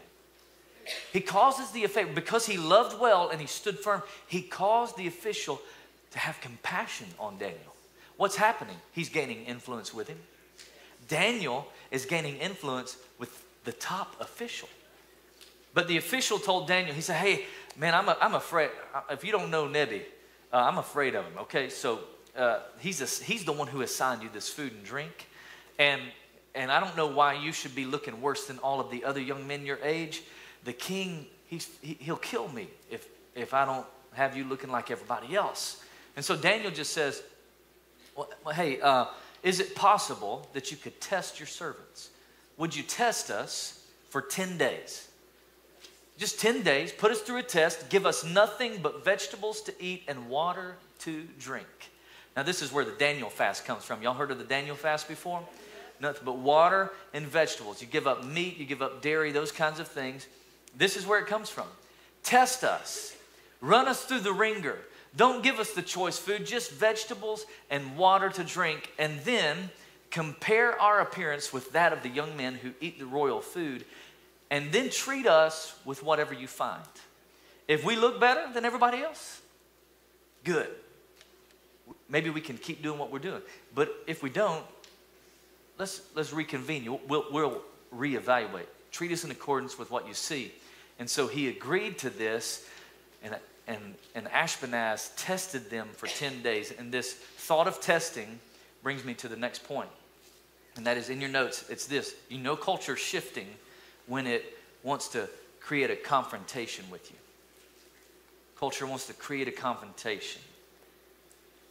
[1.12, 5.06] He causes the official, because he loved well and he stood firm, he caused the
[5.06, 5.60] official
[6.10, 7.74] to have compassion on Daniel.
[8.16, 8.76] What's happening?
[8.92, 10.18] He's gaining influence with him.
[11.08, 14.68] Daniel is gaining influence with the top official.
[15.72, 18.70] But the official told Daniel, he said, Hey, man, I'm, a, I'm afraid.
[19.10, 20.02] If you don't know Nebi,
[20.52, 21.32] uh, I'm afraid of him.
[21.40, 22.00] Okay, so
[22.36, 25.28] uh, he's, a, he's the one who assigned you this food and drink.
[25.78, 26.00] And
[26.54, 29.20] and I don't know why you should be looking worse than all of the other
[29.20, 30.22] young men your age.
[30.64, 34.90] The king, he's, he, he'll kill me if, if I don't have you looking like
[34.90, 35.82] everybody else.
[36.16, 37.22] And so Daniel just says,
[38.16, 39.06] well, well hey, uh,
[39.42, 42.10] is it possible that you could test your servants?
[42.56, 45.08] Would you test us for 10 days?
[46.16, 50.04] Just 10 days, put us through a test, give us nothing but vegetables to eat
[50.06, 51.66] and water to drink.
[52.36, 54.02] Now, this is where the Daniel fast comes from.
[54.02, 55.42] Y'all heard of the Daniel fast before?
[56.00, 57.80] nothing but water and vegetables.
[57.80, 60.26] You give up meat, you give up dairy, those kinds of things.
[60.76, 61.66] This is where it comes from.
[62.22, 63.14] Test us,
[63.60, 64.78] run us through the ringer.
[65.16, 69.70] Don't give us the choice food, just vegetables and water to drink, and then
[70.10, 73.84] compare our appearance with that of the young men who eat the royal food,
[74.50, 76.82] and then treat us with whatever you find.
[77.68, 79.40] If we look better than everybody else,
[80.42, 80.68] good.
[82.08, 83.42] Maybe we can keep doing what we're doing.
[83.74, 84.64] But if we don't,
[85.78, 86.98] let's, let's reconvene.
[87.08, 87.62] We'll, we'll
[87.94, 88.66] reevaluate.
[88.90, 90.52] Treat us in accordance with what you see.
[90.98, 92.68] And so he agreed to this,
[93.22, 96.72] and, and, and Ashpenaz tested them for 10 days.
[96.76, 98.38] And this thought of testing
[98.82, 99.90] brings me to the next point.
[100.76, 102.14] And that is in your notes, it's this.
[102.28, 103.46] You know culture shifting
[104.06, 105.28] when it wants to
[105.60, 107.16] create a confrontation with you.
[108.58, 110.42] Culture wants to create a confrontation.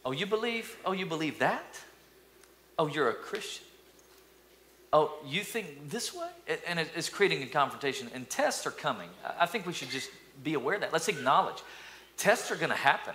[0.04, 0.76] Oh, you believe?
[0.84, 1.80] Oh, you believe that?
[2.78, 3.64] Oh, you're a Christian.
[4.94, 6.28] Oh, you think this way?
[6.66, 8.08] And it's creating a confrontation.
[8.14, 9.10] And tests are coming.
[9.38, 10.08] I think we should just
[10.42, 10.92] be aware of that.
[10.92, 11.62] Let's acknowledge
[12.16, 13.14] tests are going to happen.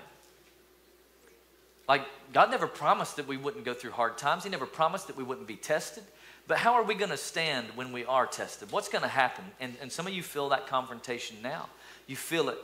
[1.88, 5.18] Like, God never promised that we wouldn't go through hard times, He never promised that
[5.18, 6.04] we wouldn't be tested.
[6.48, 8.72] But how are we going to stand when we are tested?
[8.72, 9.46] What's going to happen?
[9.60, 11.70] And, and some of you feel that confrontation now.
[12.08, 12.58] You feel it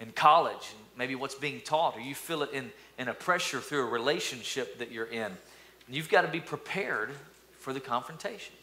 [0.00, 3.86] in college, maybe what's being taught, or you feel it in, in a pressure through
[3.86, 5.32] a relationship that you're in.
[5.86, 7.10] And you've got to be prepared
[7.62, 8.54] for the confrontation.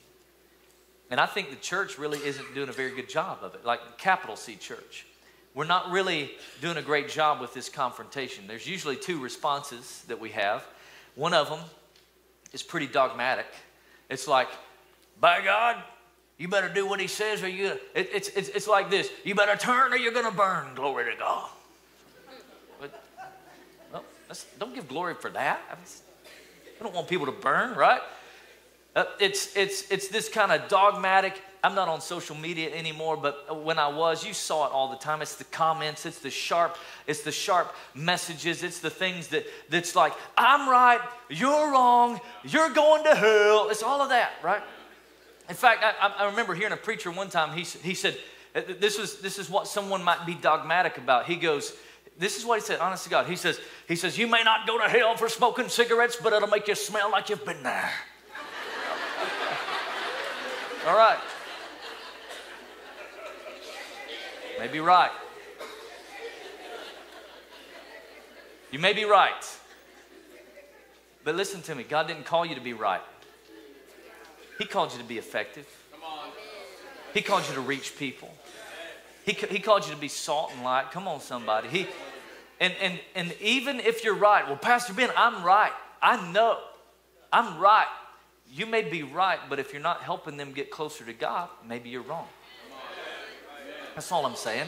[1.09, 3.97] And I think the church really isn't doing a very good job of it, like
[3.97, 5.07] capital C church.
[5.55, 6.31] We're not really
[6.61, 8.45] doing a great job with this confrontation.
[8.47, 10.63] There's usually two responses that we have.
[11.15, 11.59] One of them
[12.53, 13.47] is pretty dogmatic.
[14.09, 14.49] It's like,
[15.19, 15.77] by God,
[16.39, 19.35] you better do what he says or you it, it's, it's, it's like this you
[19.35, 21.49] better turn or you're going to burn glory to god
[22.79, 23.03] but,
[23.91, 24.03] well,
[24.57, 28.01] don't give glory for that I, don't want people to burn right
[28.95, 31.41] uh, it's, it's, it's this kind of dogmatic.
[31.63, 34.97] I'm not on social media anymore, but when I was, you saw it all the
[34.97, 35.21] time.
[35.21, 39.93] It's the comments, it's the sharp, it's the sharp messages, it's the things that that's
[39.95, 43.69] like, I'm right, you're wrong, you're going to hell.
[43.69, 44.61] It's all of that, right?
[45.49, 48.17] In fact, I, I remember hearing a preacher one time, he, he said,
[48.55, 51.25] uh, this, was, this is what someone might be dogmatic about.
[51.25, 51.73] He goes,
[52.17, 53.25] this is what he said, honest to God.
[53.27, 56.47] He says, he says, you may not go to hell for smoking cigarettes, but it'll
[56.47, 57.91] make you smell like you've been there.
[60.87, 61.19] All right.
[64.57, 65.11] Maybe right.
[68.71, 69.33] You may be right.
[71.23, 73.01] But listen to me God didn't call you to be right,
[74.57, 75.67] He called you to be effective.
[77.13, 78.31] He called you to reach people.
[79.25, 80.91] He, he called you to be salt and light.
[80.91, 81.67] Come on, somebody.
[81.67, 81.87] He,
[82.59, 85.71] and, and, and even if you're right, well, Pastor Ben, I'm right.
[86.01, 86.59] I know.
[87.33, 87.87] I'm right.
[88.51, 91.89] You may be right, but if you're not helping them get closer to God, maybe
[91.89, 92.27] you're wrong.
[93.93, 94.67] That's all I'm saying.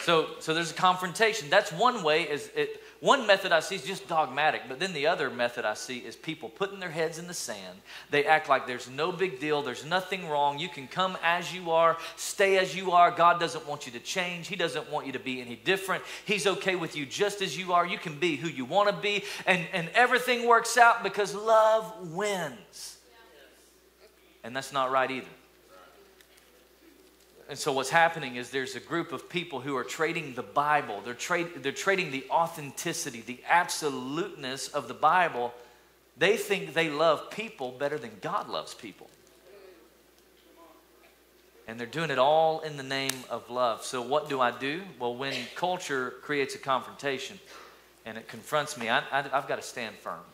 [0.00, 1.48] So, so there's a confrontation.
[1.48, 2.24] That's one way.
[2.24, 5.74] Is it, one method I see is just dogmatic, but then the other method I
[5.74, 7.80] see is people putting their heads in the sand.
[8.10, 10.60] They act like there's no big deal, there's nothing wrong.
[10.60, 13.10] You can come as you are, stay as you are.
[13.10, 16.04] God doesn't want you to change, He doesn't want you to be any different.
[16.24, 17.84] He's okay with you just as you are.
[17.84, 22.12] You can be who you want to be, and, and everything works out because love
[22.12, 22.98] wins.
[24.44, 25.26] And that's not right either.
[27.52, 31.02] And so what's happening is there's a group of people who are trading the Bible.
[31.04, 35.52] They're, trade, they're trading the authenticity, the absoluteness of the Bible.
[36.16, 39.10] They think they love people better than God loves people.
[41.68, 43.84] And they're doing it all in the name of love.
[43.84, 44.80] So what do I do?
[44.98, 47.38] Well, when culture creates a confrontation
[48.06, 50.24] and it confronts me, I, I, I've got to stand firm.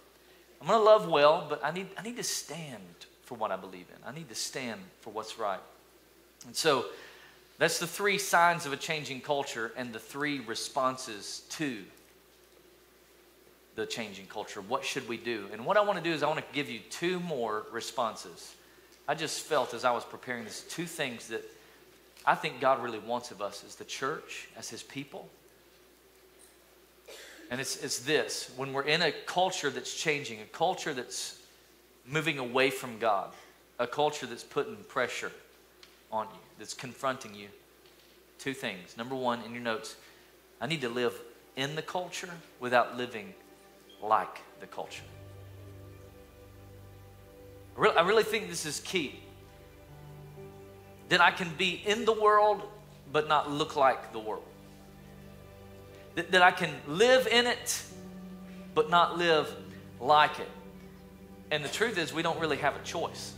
[0.61, 2.78] I'm going to love well, but I need, I need to stand
[3.24, 4.09] for what I believe in.
[4.09, 5.59] I need to stand for what's right.
[6.46, 6.87] And so
[7.59, 11.83] that's the three signs of a changing culture and the three responses to
[13.75, 14.61] the changing culture.
[14.61, 15.47] What should we do?
[15.53, 18.55] And what I want to do is I want to give you two more responses.
[19.09, 21.44] I just felt as I was preparing this two things that
[22.27, 25.29] I think God really wants of us as the church, as his people.
[27.51, 31.38] And it's, it's this when we're in a culture that's changing, a culture that's
[32.07, 33.31] moving away from God,
[33.79, 35.33] a culture that's putting pressure
[36.12, 37.49] on you, that's confronting you.
[38.38, 38.97] Two things.
[38.97, 39.97] Number one, in your notes,
[40.61, 41.14] I need to live
[41.57, 43.35] in the culture without living
[44.03, 45.03] like the culture.
[47.81, 49.21] I really, think this is key.
[51.11, 52.62] That I can be in the world
[53.12, 54.42] but not look like the world.
[56.16, 57.83] That, that I can live in it
[58.75, 59.53] but not live
[60.01, 60.49] like it.
[61.51, 63.33] And the truth is, we don't really have a choice.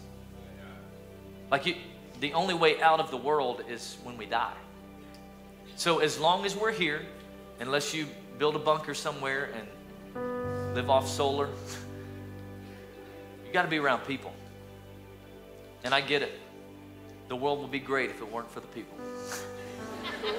[1.51, 1.77] Like you,
[2.21, 4.53] the only way out of the world is when we die.
[5.77, 7.03] So as long as we're here,
[7.59, 8.07] unless you
[8.39, 11.49] build a bunker somewhere and live off solar,
[13.47, 14.35] you got to be around people.
[15.83, 16.39] And I get it.
[17.29, 18.99] The world would be great if it weren't for the people.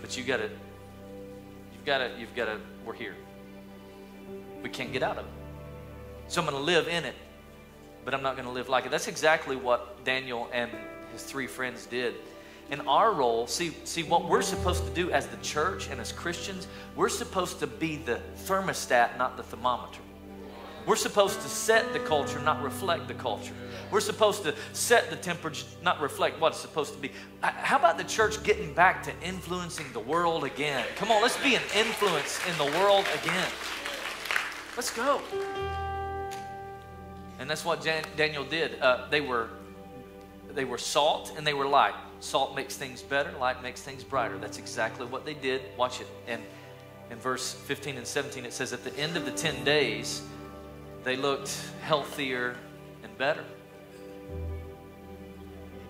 [0.00, 0.48] but you got to,
[1.72, 3.16] you've got to, you've got to, we're here.
[4.62, 5.32] We can't get out of it.
[6.28, 7.16] So I'm going to live in it
[8.04, 8.90] but I'm not going to live like it.
[8.90, 10.70] That's exactly what Daniel and
[11.12, 12.14] his three friends did.
[12.70, 16.12] In our role, see, see what we're supposed to do as the church and as
[16.12, 20.00] Christians, we're supposed to be the thermostat, not the thermometer.
[20.86, 23.54] We're supposed to set the culture, not reflect the culture.
[23.90, 27.10] We're supposed to set the temperature, not reflect what it's supposed to be.
[27.40, 30.84] How about the church getting back to influencing the world again?
[30.96, 33.48] Come on, let's be an influence in the world again.
[34.76, 35.22] Let's go.
[37.38, 38.80] And that's what Jan- Daniel did.
[38.80, 39.48] Uh, they were
[40.54, 41.94] they were salt and they were light.
[42.20, 44.38] Salt makes things better, light makes things brighter.
[44.38, 45.62] That's exactly what they did.
[45.76, 46.06] Watch it.
[46.26, 46.42] And
[47.10, 50.22] in verse 15 and 17, it says, At the end of the 10 days,
[51.02, 52.56] they looked healthier
[53.02, 53.44] and better.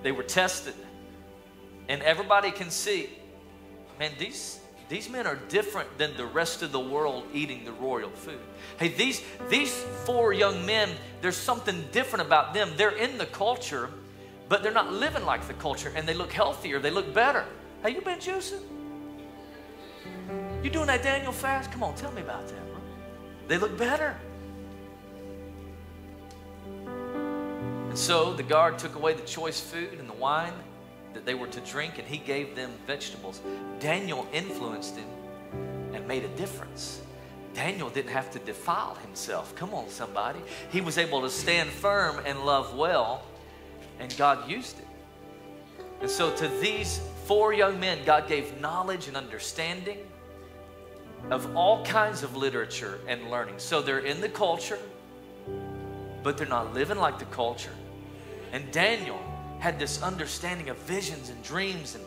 [0.03, 0.75] They were tested.
[1.89, 3.11] And everybody can see,
[3.99, 8.11] man, these, these men are different than the rest of the world eating the royal
[8.11, 8.39] food.
[8.79, 9.73] Hey, these, these
[10.05, 10.91] four young men,
[11.23, 12.73] there's something different about them.
[12.77, 13.89] They're in the culture,
[14.49, 17.47] but they're not living like the culture, and they look healthier, they look better.
[17.83, 18.63] Hey, you been juicing?
[20.63, 21.73] You doing that Daniel fast?
[21.73, 22.81] Come on, tell me about that, bro.
[23.49, 24.17] They look better.
[26.87, 30.53] And so the guard took away the choice food and the wine
[31.15, 33.41] that they were to drink, and he gave them vegetables.
[33.81, 35.09] Daniel influenced him
[35.93, 37.01] and made a difference.
[37.55, 39.55] Daniel didn't have to defile himself.
[39.55, 40.41] Come on, somebody.
[40.71, 43.23] He was able to stand firm and love well,
[44.01, 44.87] and God used it.
[46.01, 49.99] And so, to these four young men, God gave knowledge and understanding
[51.31, 53.55] of all kinds of literature and learning.
[53.59, 54.81] So, they're in the culture,
[56.25, 57.73] but they're not living like the culture.
[58.53, 59.21] And Daniel
[59.65, 62.05] had this understanding of visions and dreams, and,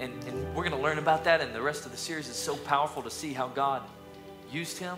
[0.00, 2.26] and, and we're going to learn about that in the rest of the series.
[2.26, 3.82] It's so powerful to see how God
[4.50, 4.96] used him.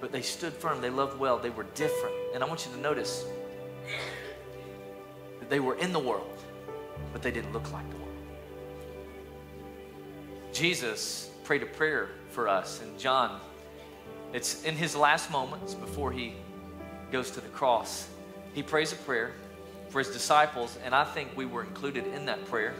[0.00, 2.16] But they stood firm, they loved well, they were different.
[2.34, 3.24] And I want you to notice
[5.38, 6.42] that they were in the world,
[7.12, 8.08] but they didn't look like the world.
[10.52, 13.40] Jesus prayed a prayer for us, and John,
[14.32, 16.34] it's in his last moments before he
[17.12, 18.08] goes to the cross.
[18.54, 19.34] He prays a prayer
[19.90, 22.74] for his disciples, and I think we were included in that prayer.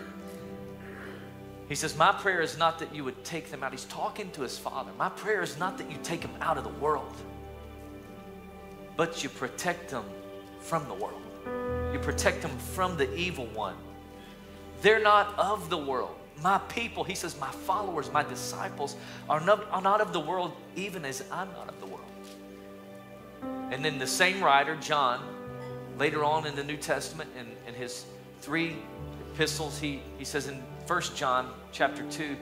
[1.68, 3.72] He says, My prayer is not that you would take them out.
[3.72, 4.90] He's talking to his father.
[4.98, 7.14] My prayer is not that you take them out of the world,
[8.96, 10.04] but you protect them
[10.60, 11.20] from the world.
[11.92, 13.76] You protect them from the evil one.
[14.82, 16.16] They're not of the world.
[16.42, 18.96] My people, he says, my followers, my disciples
[19.28, 22.00] are not, are not of the world, even as I'm not of the world.
[23.70, 25.20] And then the same writer, John,
[26.00, 28.06] later on in the New Testament, in, in his
[28.40, 28.74] three
[29.32, 32.36] epistles, he, he says in 1 John chapter 2,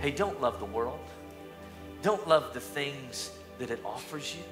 [0.00, 0.98] hey, don't love the world.
[2.02, 4.42] Don't love the things that it offers you.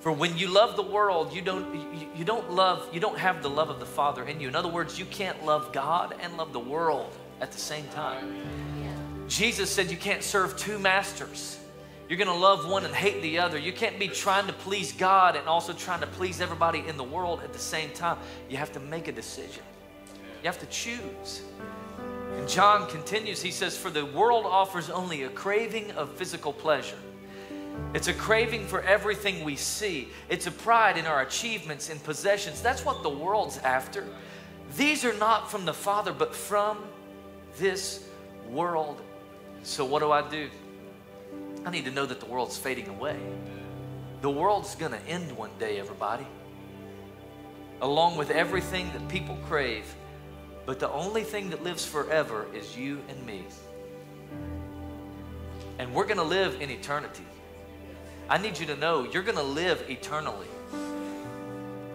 [0.00, 3.42] For when you love the world, you don't, you, you, don't love, you don't have
[3.42, 4.48] the love of the Father in you.
[4.48, 8.34] In other words, you can't love God and love the world at the same time.
[9.28, 11.57] Jesus said you can't serve two masters.
[12.08, 13.58] You're going to love one and hate the other.
[13.58, 17.04] You can't be trying to please God and also trying to please everybody in the
[17.04, 18.16] world at the same time.
[18.48, 19.62] You have to make a decision.
[20.42, 21.42] You have to choose.
[22.32, 26.96] And John continues, he says, For the world offers only a craving of physical pleasure.
[27.92, 30.08] It's a craving for everything we see.
[30.30, 32.62] It's a pride in our achievements and possessions.
[32.62, 34.06] That's what the world's after.
[34.76, 36.78] These are not from the Father, but from
[37.58, 38.08] this
[38.48, 39.00] world.
[39.62, 40.48] So, what do I do?
[41.68, 43.18] I need to know that the world's fading away.
[44.22, 46.26] The world's going to end one day, everybody,
[47.82, 49.84] along with everything that people crave.
[50.64, 53.44] But the only thing that lives forever is you and me.
[55.78, 57.26] And we're going to live in eternity.
[58.30, 60.48] I need you to know you're going to live eternally,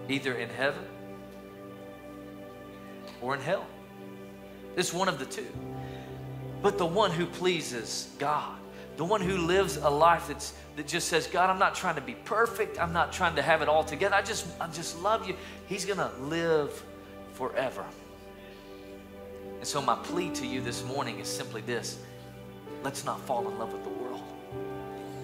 [0.08, 0.86] either in heaven
[3.24, 3.66] or in hell.
[4.76, 5.48] It's one of the two.
[6.62, 8.60] But the one who pleases God
[8.98, 12.02] the one who lives a life that's, that just says, God, I'm not trying to
[12.02, 12.80] be perfect.
[12.80, 14.16] I'm not trying to have it all together.
[14.16, 15.36] I just, I just love you.
[15.68, 16.84] He's to live
[17.34, 17.86] forever.
[19.58, 22.00] And so, my plea to you this morning is simply this
[22.84, 24.22] let's not fall in love with the world.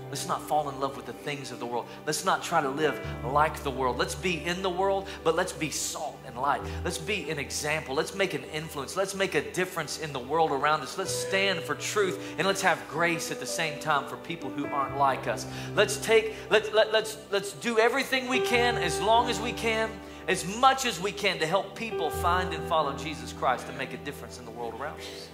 [0.10, 1.86] Let's not fall in love with the things of the world.
[2.06, 3.98] Let's not try to live like the world.
[3.98, 6.62] Let's be in the world, but let's be salt and light.
[6.86, 7.96] Let's be an example.
[7.96, 8.96] Let's make an influence.
[8.96, 10.98] Let's make a difference in the world around us.
[10.98, 14.66] Let's stand for truth and let's have grace at the same time for people who
[14.68, 15.46] aren't like us.
[15.76, 19.90] Let's take, let, let, let's, let's do everything we can as long as we can,
[20.28, 23.94] as much as we can to help people find and follow Jesus Christ to make
[23.94, 25.30] a difference in the world around us.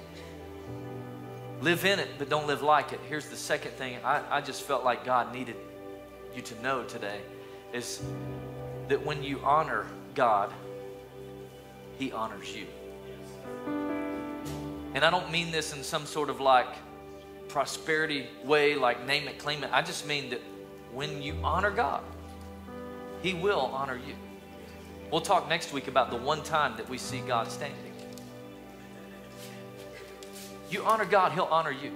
[1.61, 2.99] Live in it, but don't live like it.
[3.07, 5.55] Here's the second thing I, I just felt like God needed
[6.35, 7.21] you to know today
[7.73, 8.01] is
[8.87, 10.53] that when you honor God,
[11.97, 12.67] He honors you.
[14.93, 16.67] And I don't mean this in some sort of like
[17.47, 19.69] prosperity way, like name it, claim it.
[19.71, 20.41] I just mean that
[20.93, 22.03] when you honor God,
[23.21, 24.15] He will honor you.
[25.11, 27.93] We'll talk next week about the one time that we see God standing.
[30.69, 31.91] You honor God, He'll honor you.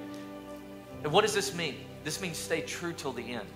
[1.04, 1.76] And what does this mean?
[2.04, 3.48] This means stay true till the end.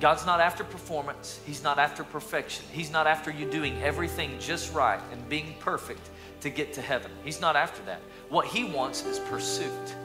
[0.00, 1.40] God's not after performance.
[1.44, 2.64] He's not after perfection.
[2.70, 7.10] He's not after you doing everything just right and being perfect to get to heaven.
[7.24, 8.00] He's not after that.
[8.28, 9.96] What He wants is pursuit.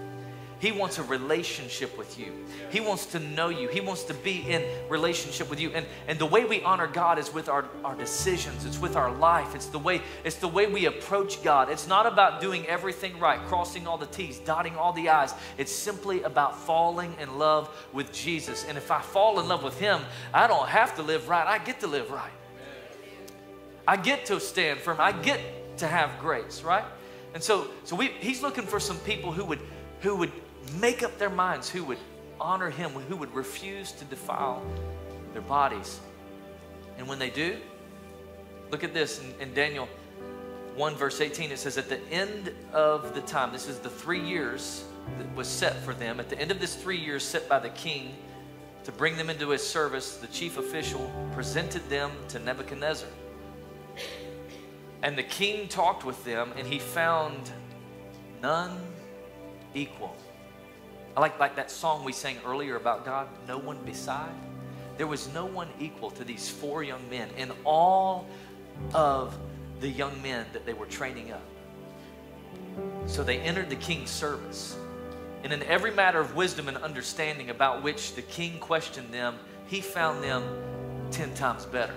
[0.64, 2.32] He wants a relationship with you.
[2.72, 3.68] He wants to know you.
[3.68, 5.72] He wants to be in relationship with you.
[5.72, 8.64] And, and the way we honor God is with our, our decisions.
[8.64, 9.56] It's with our life.
[9.56, 11.70] It's the way it's the way we approach God.
[11.70, 15.34] It's not about doing everything right, crossing all the T's, dotting all the I's.
[15.58, 18.64] It's simply about falling in love with Jesus.
[18.66, 20.00] And if I fall in love with Him,
[20.34, 21.46] I don't have to live right.
[21.46, 22.32] I get to live right.
[23.86, 25.02] I get to stand firm.
[25.02, 25.42] I get
[25.80, 26.86] to have grace, right?
[27.34, 29.60] And so, so we, he's looking for some people who would,
[30.00, 30.32] who would
[30.80, 31.98] make up their minds who would
[32.40, 34.64] honor him, who would refuse to defile
[35.34, 36.00] their bodies.
[36.98, 37.58] And when they do,
[38.72, 39.88] look at this in, in Daniel
[40.76, 44.22] 1, verse 18, it says, At the end of the time, this is the three
[44.22, 44.86] years
[45.18, 47.70] that was set for them, at the end of this three years set by the
[47.70, 48.16] king
[48.84, 53.08] to bring them into his service, the chief official presented them to Nebuchadnezzar.
[55.02, 57.52] And the king talked with them, and he found
[58.42, 58.78] none
[59.74, 60.16] equal
[61.16, 64.34] I like, like that song we sang earlier about God, No One Beside.
[64.98, 68.28] There was no one equal to these four young men in all
[68.94, 69.38] of
[69.80, 71.44] the young men that they were training up.
[73.06, 74.76] So they entered the king's service.
[75.44, 79.38] And in every matter of wisdom and understanding about which the king questioned them,
[79.68, 80.44] he found them
[81.12, 81.96] 10 times better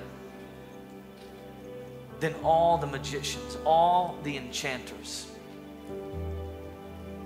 [2.20, 5.26] than all the magicians, all the enchanters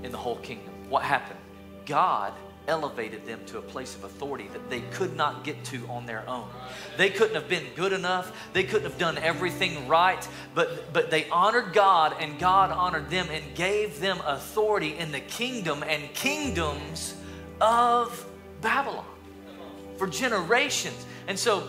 [0.02, 0.72] in the whole kingdom.
[0.88, 1.38] What happened?
[1.90, 2.32] God
[2.68, 6.22] elevated them to a place of authority that they could not get to on their
[6.28, 6.48] own.
[6.96, 8.30] They couldn't have been good enough.
[8.52, 13.26] They couldn't have done everything right, but but they honored God and God honored them
[13.32, 17.16] and gave them authority in the kingdom and kingdoms
[17.60, 18.24] of
[18.60, 19.04] Babylon
[19.98, 21.04] for generations.
[21.26, 21.66] And so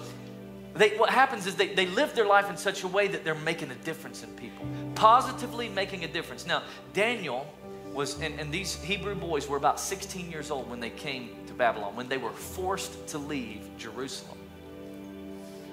[0.75, 3.33] they, what happens is they, they live their life in such a way that they're
[3.35, 6.45] making a difference in people, positively making a difference.
[6.45, 6.63] Now,
[6.93, 7.51] Daniel
[7.93, 11.53] was, and, and these Hebrew boys were about 16 years old when they came to
[11.53, 14.37] Babylon, when they were forced to leave Jerusalem.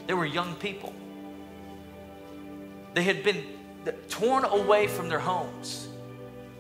[0.07, 0.93] They were young people.
[2.95, 3.45] They had been
[4.09, 5.89] torn away from their homes,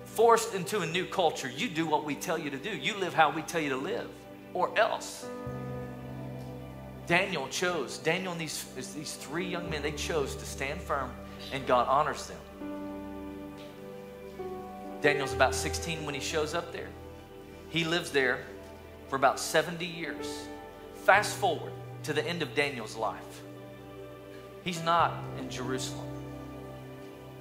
[0.05, 1.51] forced into a new culture.
[1.51, 3.77] You do what we tell you to do, you live how we tell you to
[3.77, 4.09] live,
[4.55, 5.27] or else.
[7.07, 11.11] Daniel chose, Daniel and these, these three young men, they chose to stand firm,
[11.53, 12.37] and God honors them.
[15.01, 16.89] Daniel's about 16 when he shows up there.
[17.69, 18.41] He lives there
[19.09, 20.49] for about 70 years.
[21.05, 21.73] Fast forward
[22.03, 23.43] to the end of Daniel's life.
[24.65, 26.07] He's not in Jerusalem.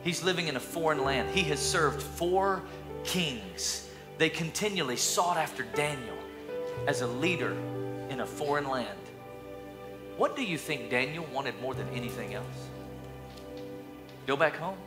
[0.03, 1.29] He's living in a foreign land.
[1.35, 2.61] He has served four
[3.03, 3.89] kings.
[4.17, 6.17] They continually sought after Daniel
[6.87, 7.57] as a leader
[8.09, 8.99] in a foreign land.
[10.15, 12.69] What do you think Daniel wanted more than anything else?
[14.25, 14.77] Go back home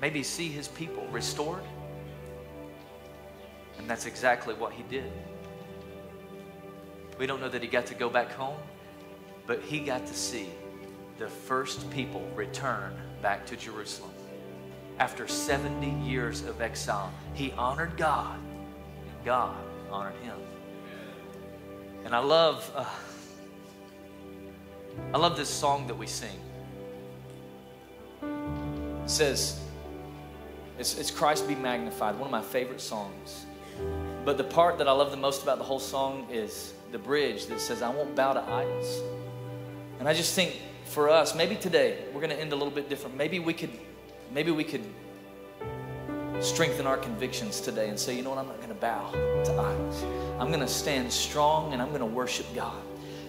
[0.00, 1.62] maybe see his people restored.
[3.78, 5.10] And that's exactly what he did.
[7.18, 8.58] We don't know that he got to go back home,
[9.46, 10.48] but he got to see
[11.18, 14.12] the first people return back to Jerusalem.
[14.98, 19.56] After 70 years of exile, he honored God, and God
[19.90, 20.36] honored him.
[22.04, 22.84] And I love, uh,
[25.12, 26.38] I love this song that we sing.
[28.22, 29.60] It says,
[30.78, 33.46] it's, it's Christ Be Magnified, one of my favorite songs.
[34.24, 37.46] But the part that I love the most about the whole song is the bridge
[37.46, 39.02] that says, I won't bow to idols.
[39.98, 42.88] And I just think for us, maybe today, we're going to end a little bit
[42.88, 43.16] different.
[43.16, 43.70] Maybe we could,
[44.32, 44.84] maybe we could
[46.40, 49.52] strengthen our convictions today and say, you know what, I'm not going to bow to
[49.52, 50.04] idols.
[50.38, 52.80] I'm going to stand strong and I'm going to worship God.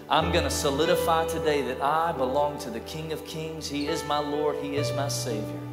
[0.08, 3.68] I'm going to solidify today that I belong to the King of Kings.
[3.68, 5.69] He is my Lord, He is my Savior.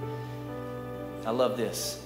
[1.27, 2.01] I love this.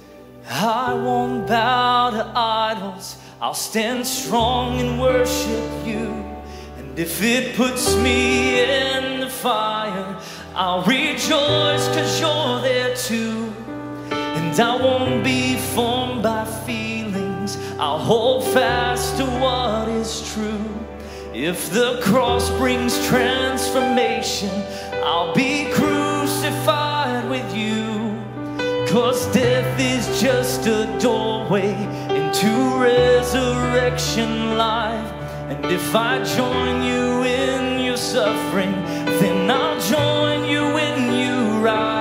[0.50, 3.18] I won't bow to idols.
[3.40, 6.08] I'll stand strong and worship you.
[6.80, 10.18] And if it puts me in the fire,
[10.56, 13.54] I'll rejoice because you're there too.
[14.10, 17.60] And I won't be formed by feelings.
[17.78, 20.66] I'll hold fast to what is true.
[21.32, 24.50] If the cross brings transformation,
[25.04, 25.91] I'll be crucified
[28.92, 31.72] Cause death is just a doorway
[32.10, 35.14] into resurrection life.
[35.48, 38.74] And if I join you in your suffering,
[39.22, 42.01] then I'll join you when you rise.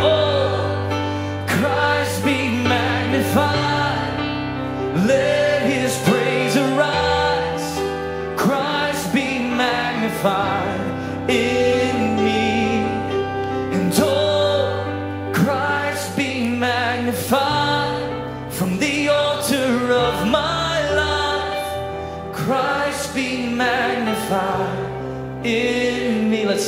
[0.00, 0.63] oh.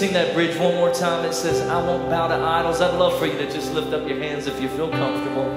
[0.07, 1.25] Sing that bridge one more time.
[1.25, 2.81] It says, I won't bow to idols.
[2.81, 5.49] I'd love for you to just lift up your hands if you feel comfortable.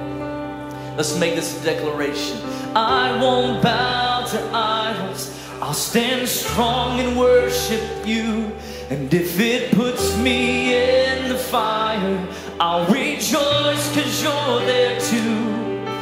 [0.98, 2.38] Let's make this a declaration.
[2.76, 5.38] I won't bow to idols.
[5.62, 8.52] I'll stand strong and worship you.
[8.90, 12.28] And if it puts me in the fire,
[12.60, 15.18] I'll rejoice because you're there too.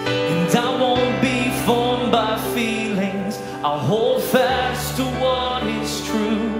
[0.07, 3.39] And I won't be formed by feelings.
[3.61, 6.57] I'll hold fast to what is true.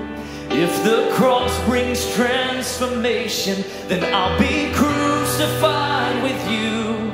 [0.50, 7.12] If the cross brings transformation, then I'll be crucified with you.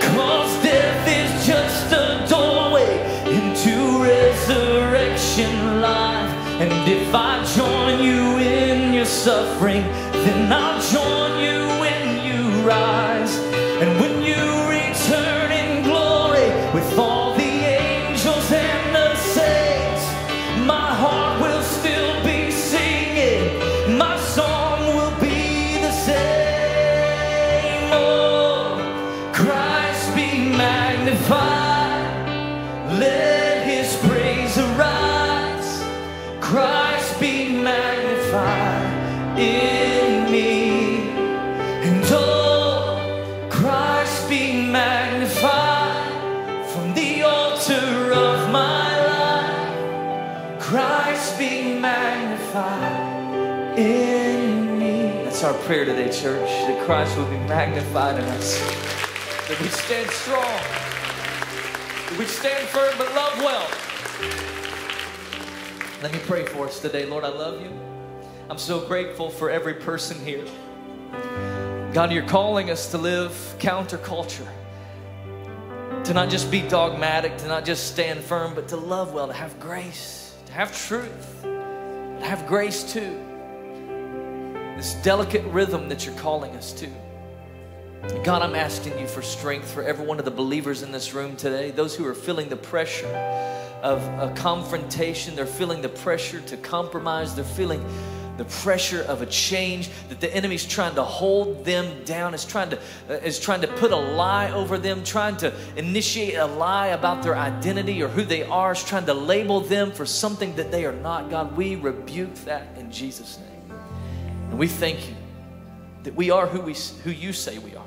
[0.00, 2.92] Cause death is just a doorway
[3.26, 6.30] into resurrection life.
[6.60, 9.82] And if I join you in your suffering,
[10.24, 13.11] then I'll join you when you rise.
[39.42, 41.10] In me.
[41.86, 46.12] And oh, Christ be magnified
[46.70, 50.60] from the altar of my life.
[50.60, 55.24] Christ be magnified in me.
[55.24, 58.58] That's our prayer today, church, that Christ will be magnified in us.
[59.48, 60.60] That we stand strong.
[62.08, 63.68] That we stand firm but love well.
[66.02, 67.06] Let me pray for us today.
[67.06, 67.91] Lord, I love you.
[68.50, 70.44] I'm so grateful for every person here.
[71.92, 74.48] God, you're calling us to live counterculture,
[76.04, 79.32] to not just be dogmatic, to not just stand firm, but to love well, to
[79.32, 83.18] have grace, to have truth, to have grace too.
[84.76, 86.88] This delicate rhythm that you're calling us to.
[88.24, 91.36] God, I'm asking you for strength for every one of the believers in this room
[91.36, 93.06] today, those who are feeling the pressure
[93.82, 97.84] of a confrontation, they're feeling the pressure to compromise, they're feeling
[98.36, 102.70] the pressure of a change that the enemy's trying to hold them down is trying
[102.70, 102.78] to
[103.10, 107.22] uh, is trying to put a lie over them trying to initiate a lie about
[107.22, 110.86] their identity or who they are is trying to label them for something that they
[110.86, 111.28] are not.
[111.28, 113.78] God we rebuke that in jesus name.
[114.50, 115.14] And we thank you
[116.04, 116.74] that we are who we
[117.04, 117.84] who you say we are.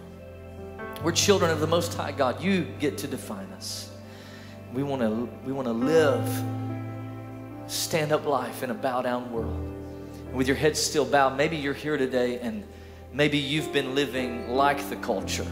[1.04, 2.41] We're children of the most high god.
[2.41, 3.89] You get to define us.
[4.74, 6.28] We want to we want to live
[7.68, 9.64] stand up life in a bow down world
[10.36, 12.64] with your head still bowed, maybe you're here today and
[13.14, 15.48] maybe you've been living like the culture.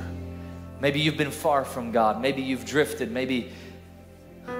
[0.80, 2.22] Maybe you've been far from God.
[2.22, 3.12] Maybe you've drifted.
[3.12, 3.52] Maybe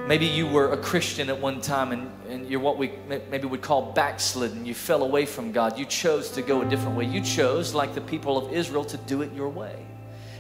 [0.08, 2.94] maybe you were a Christian at one time and, and you're what we
[3.30, 4.66] maybe would call backslidden.
[4.66, 5.78] You fell away from God.
[5.78, 7.06] You chose to go a different way.
[7.06, 9.76] You chose, like the people of Israel, to do it your way.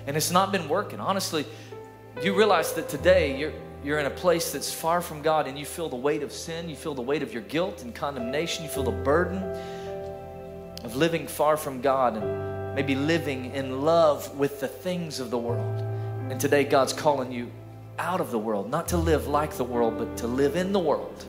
[0.07, 1.01] And it's not been working.
[1.01, 1.45] Honestly,
[2.21, 3.53] you realize that today you're
[3.83, 6.69] you're in a place that's far from God and you feel the weight of sin,
[6.69, 9.37] you feel the weight of your guilt and condemnation, you feel the burden
[10.83, 15.37] of living far from God and maybe living in love with the things of the
[15.37, 15.81] world.
[16.29, 17.51] And today, God's calling you
[17.99, 20.79] out of the world, not to live like the world, but to live in the
[20.79, 21.25] world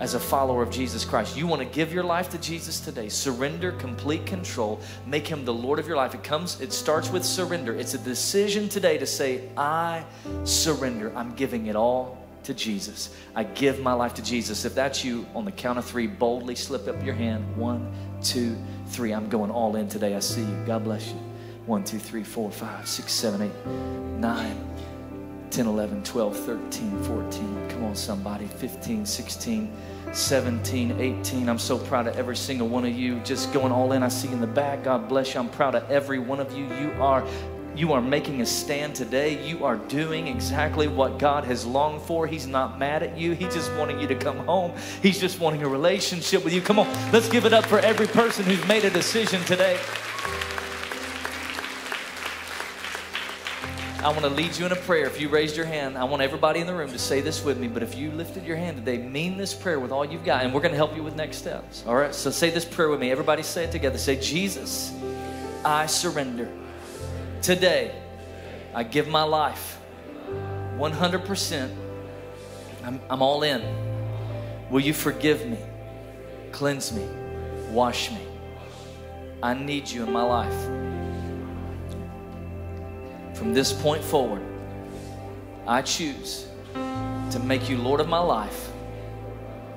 [0.00, 1.36] as a follower of Jesus Christ.
[1.36, 3.08] You want to give your life to Jesus today.
[3.08, 4.80] Surrender complete control.
[5.06, 6.14] Make him the Lord of your life.
[6.14, 7.74] It comes it starts with surrender.
[7.74, 10.04] It's a decision today to say, "I
[10.44, 11.12] surrender.
[11.16, 13.10] I'm giving it all to Jesus.
[13.34, 16.56] I give my life to Jesus." If that's you, on the count of 3, boldly
[16.56, 17.56] slip up your hand.
[17.56, 17.92] One,
[18.22, 18.56] two,
[18.88, 19.12] three.
[19.12, 20.14] I'm going all in today.
[20.14, 20.64] I see you.
[20.66, 21.18] God bless you.
[21.66, 23.66] One, two, three, four, five, six, seven, eight,
[24.18, 24.56] nine.
[25.54, 27.68] 10, 11, 12, 13, 14.
[27.68, 28.44] Come on, somebody.
[28.44, 29.72] 15, 16,
[30.12, 31.48] 17, 18.
[31.48, 34.02] I'm so proud of every single one of you just going all in.
[34.02, 34.82] I see in the back.
[34.82, 35.38] God bless you.
[35.38, 36.64] I'm proud of every one of you.
[36.74, 37.24] You are
[37.76, 39.46] you are making a stand today.
[39.46, 42.26] You are doing exactly what God has longed for.
[42.26, 43.30] He's not mad at you.
[43.32, 44.72] He's just wanting you to come home.
[45.02, 46.62] He's just wanting a relationship with you.
[46.62, 49.78] Come on, let's give it up for every person who's made a decision today.
[54.04, 55.06] I want to lead you in a prayer.
[55.06, 57.58] If you raised your hand, I want everybody in the room to say this with
[57.58, 57.68] me.
[57.68, 60.52] But if you lifted your hand today, mean this prayer with all you've got, and
[60.52, 61.82] we're going to help you with next steps.
[61.86, 62.14] All right?
[62.14, 63.10] So say this prayer with me.
[63.10, 63.96] Everybody say it together.
[63.96, 64.92] Say, Jesus,
[65.64, 66.50] I surrender.
[67.40, 67.94] Today,
[68.74, 69.80] I give my life
[70.76, 71.74] 100%.
[72.84, 73.62] I'm, I'm all in.
[74.68, 75.56] Will you forgive me,
[76.52, 77.08] cleanse me,
[77.70, 78.20] wash me,
[79.42, 80.83] I need you in my life.
[83.34, 84.42] From this point forward,
[85.66, 88.70] I choose to make you Lord of my life,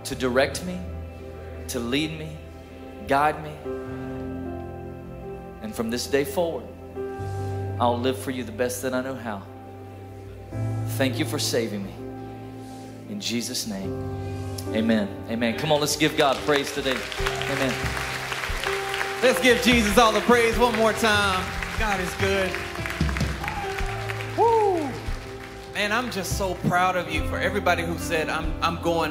[0.06, 0.80] to direct me,
[1.70, 2.38] to lead me,
[3.08, 3.52] guide me.
[5.64, 6.66] And from this day forward,
[7.80, 9.42] I'll live for you the best that I know how.
[10.98, 11.94] Thank you for saving me.
[13.10, 13.92] In Jesus' name,
[14.74, 15.08] amen.
[15.30, 15.58] Amen.
[15.58, 16.98] Come on, let's give God praise today.
[17.20, 17.74] Amen.
[19.24, 21.44] Let's give Jesus all the praise one more time.
[21.80, 22.52] God is good.
[25.78, 29.06] Man, I'm just so proud of you for everybody who said, I'm, I'm going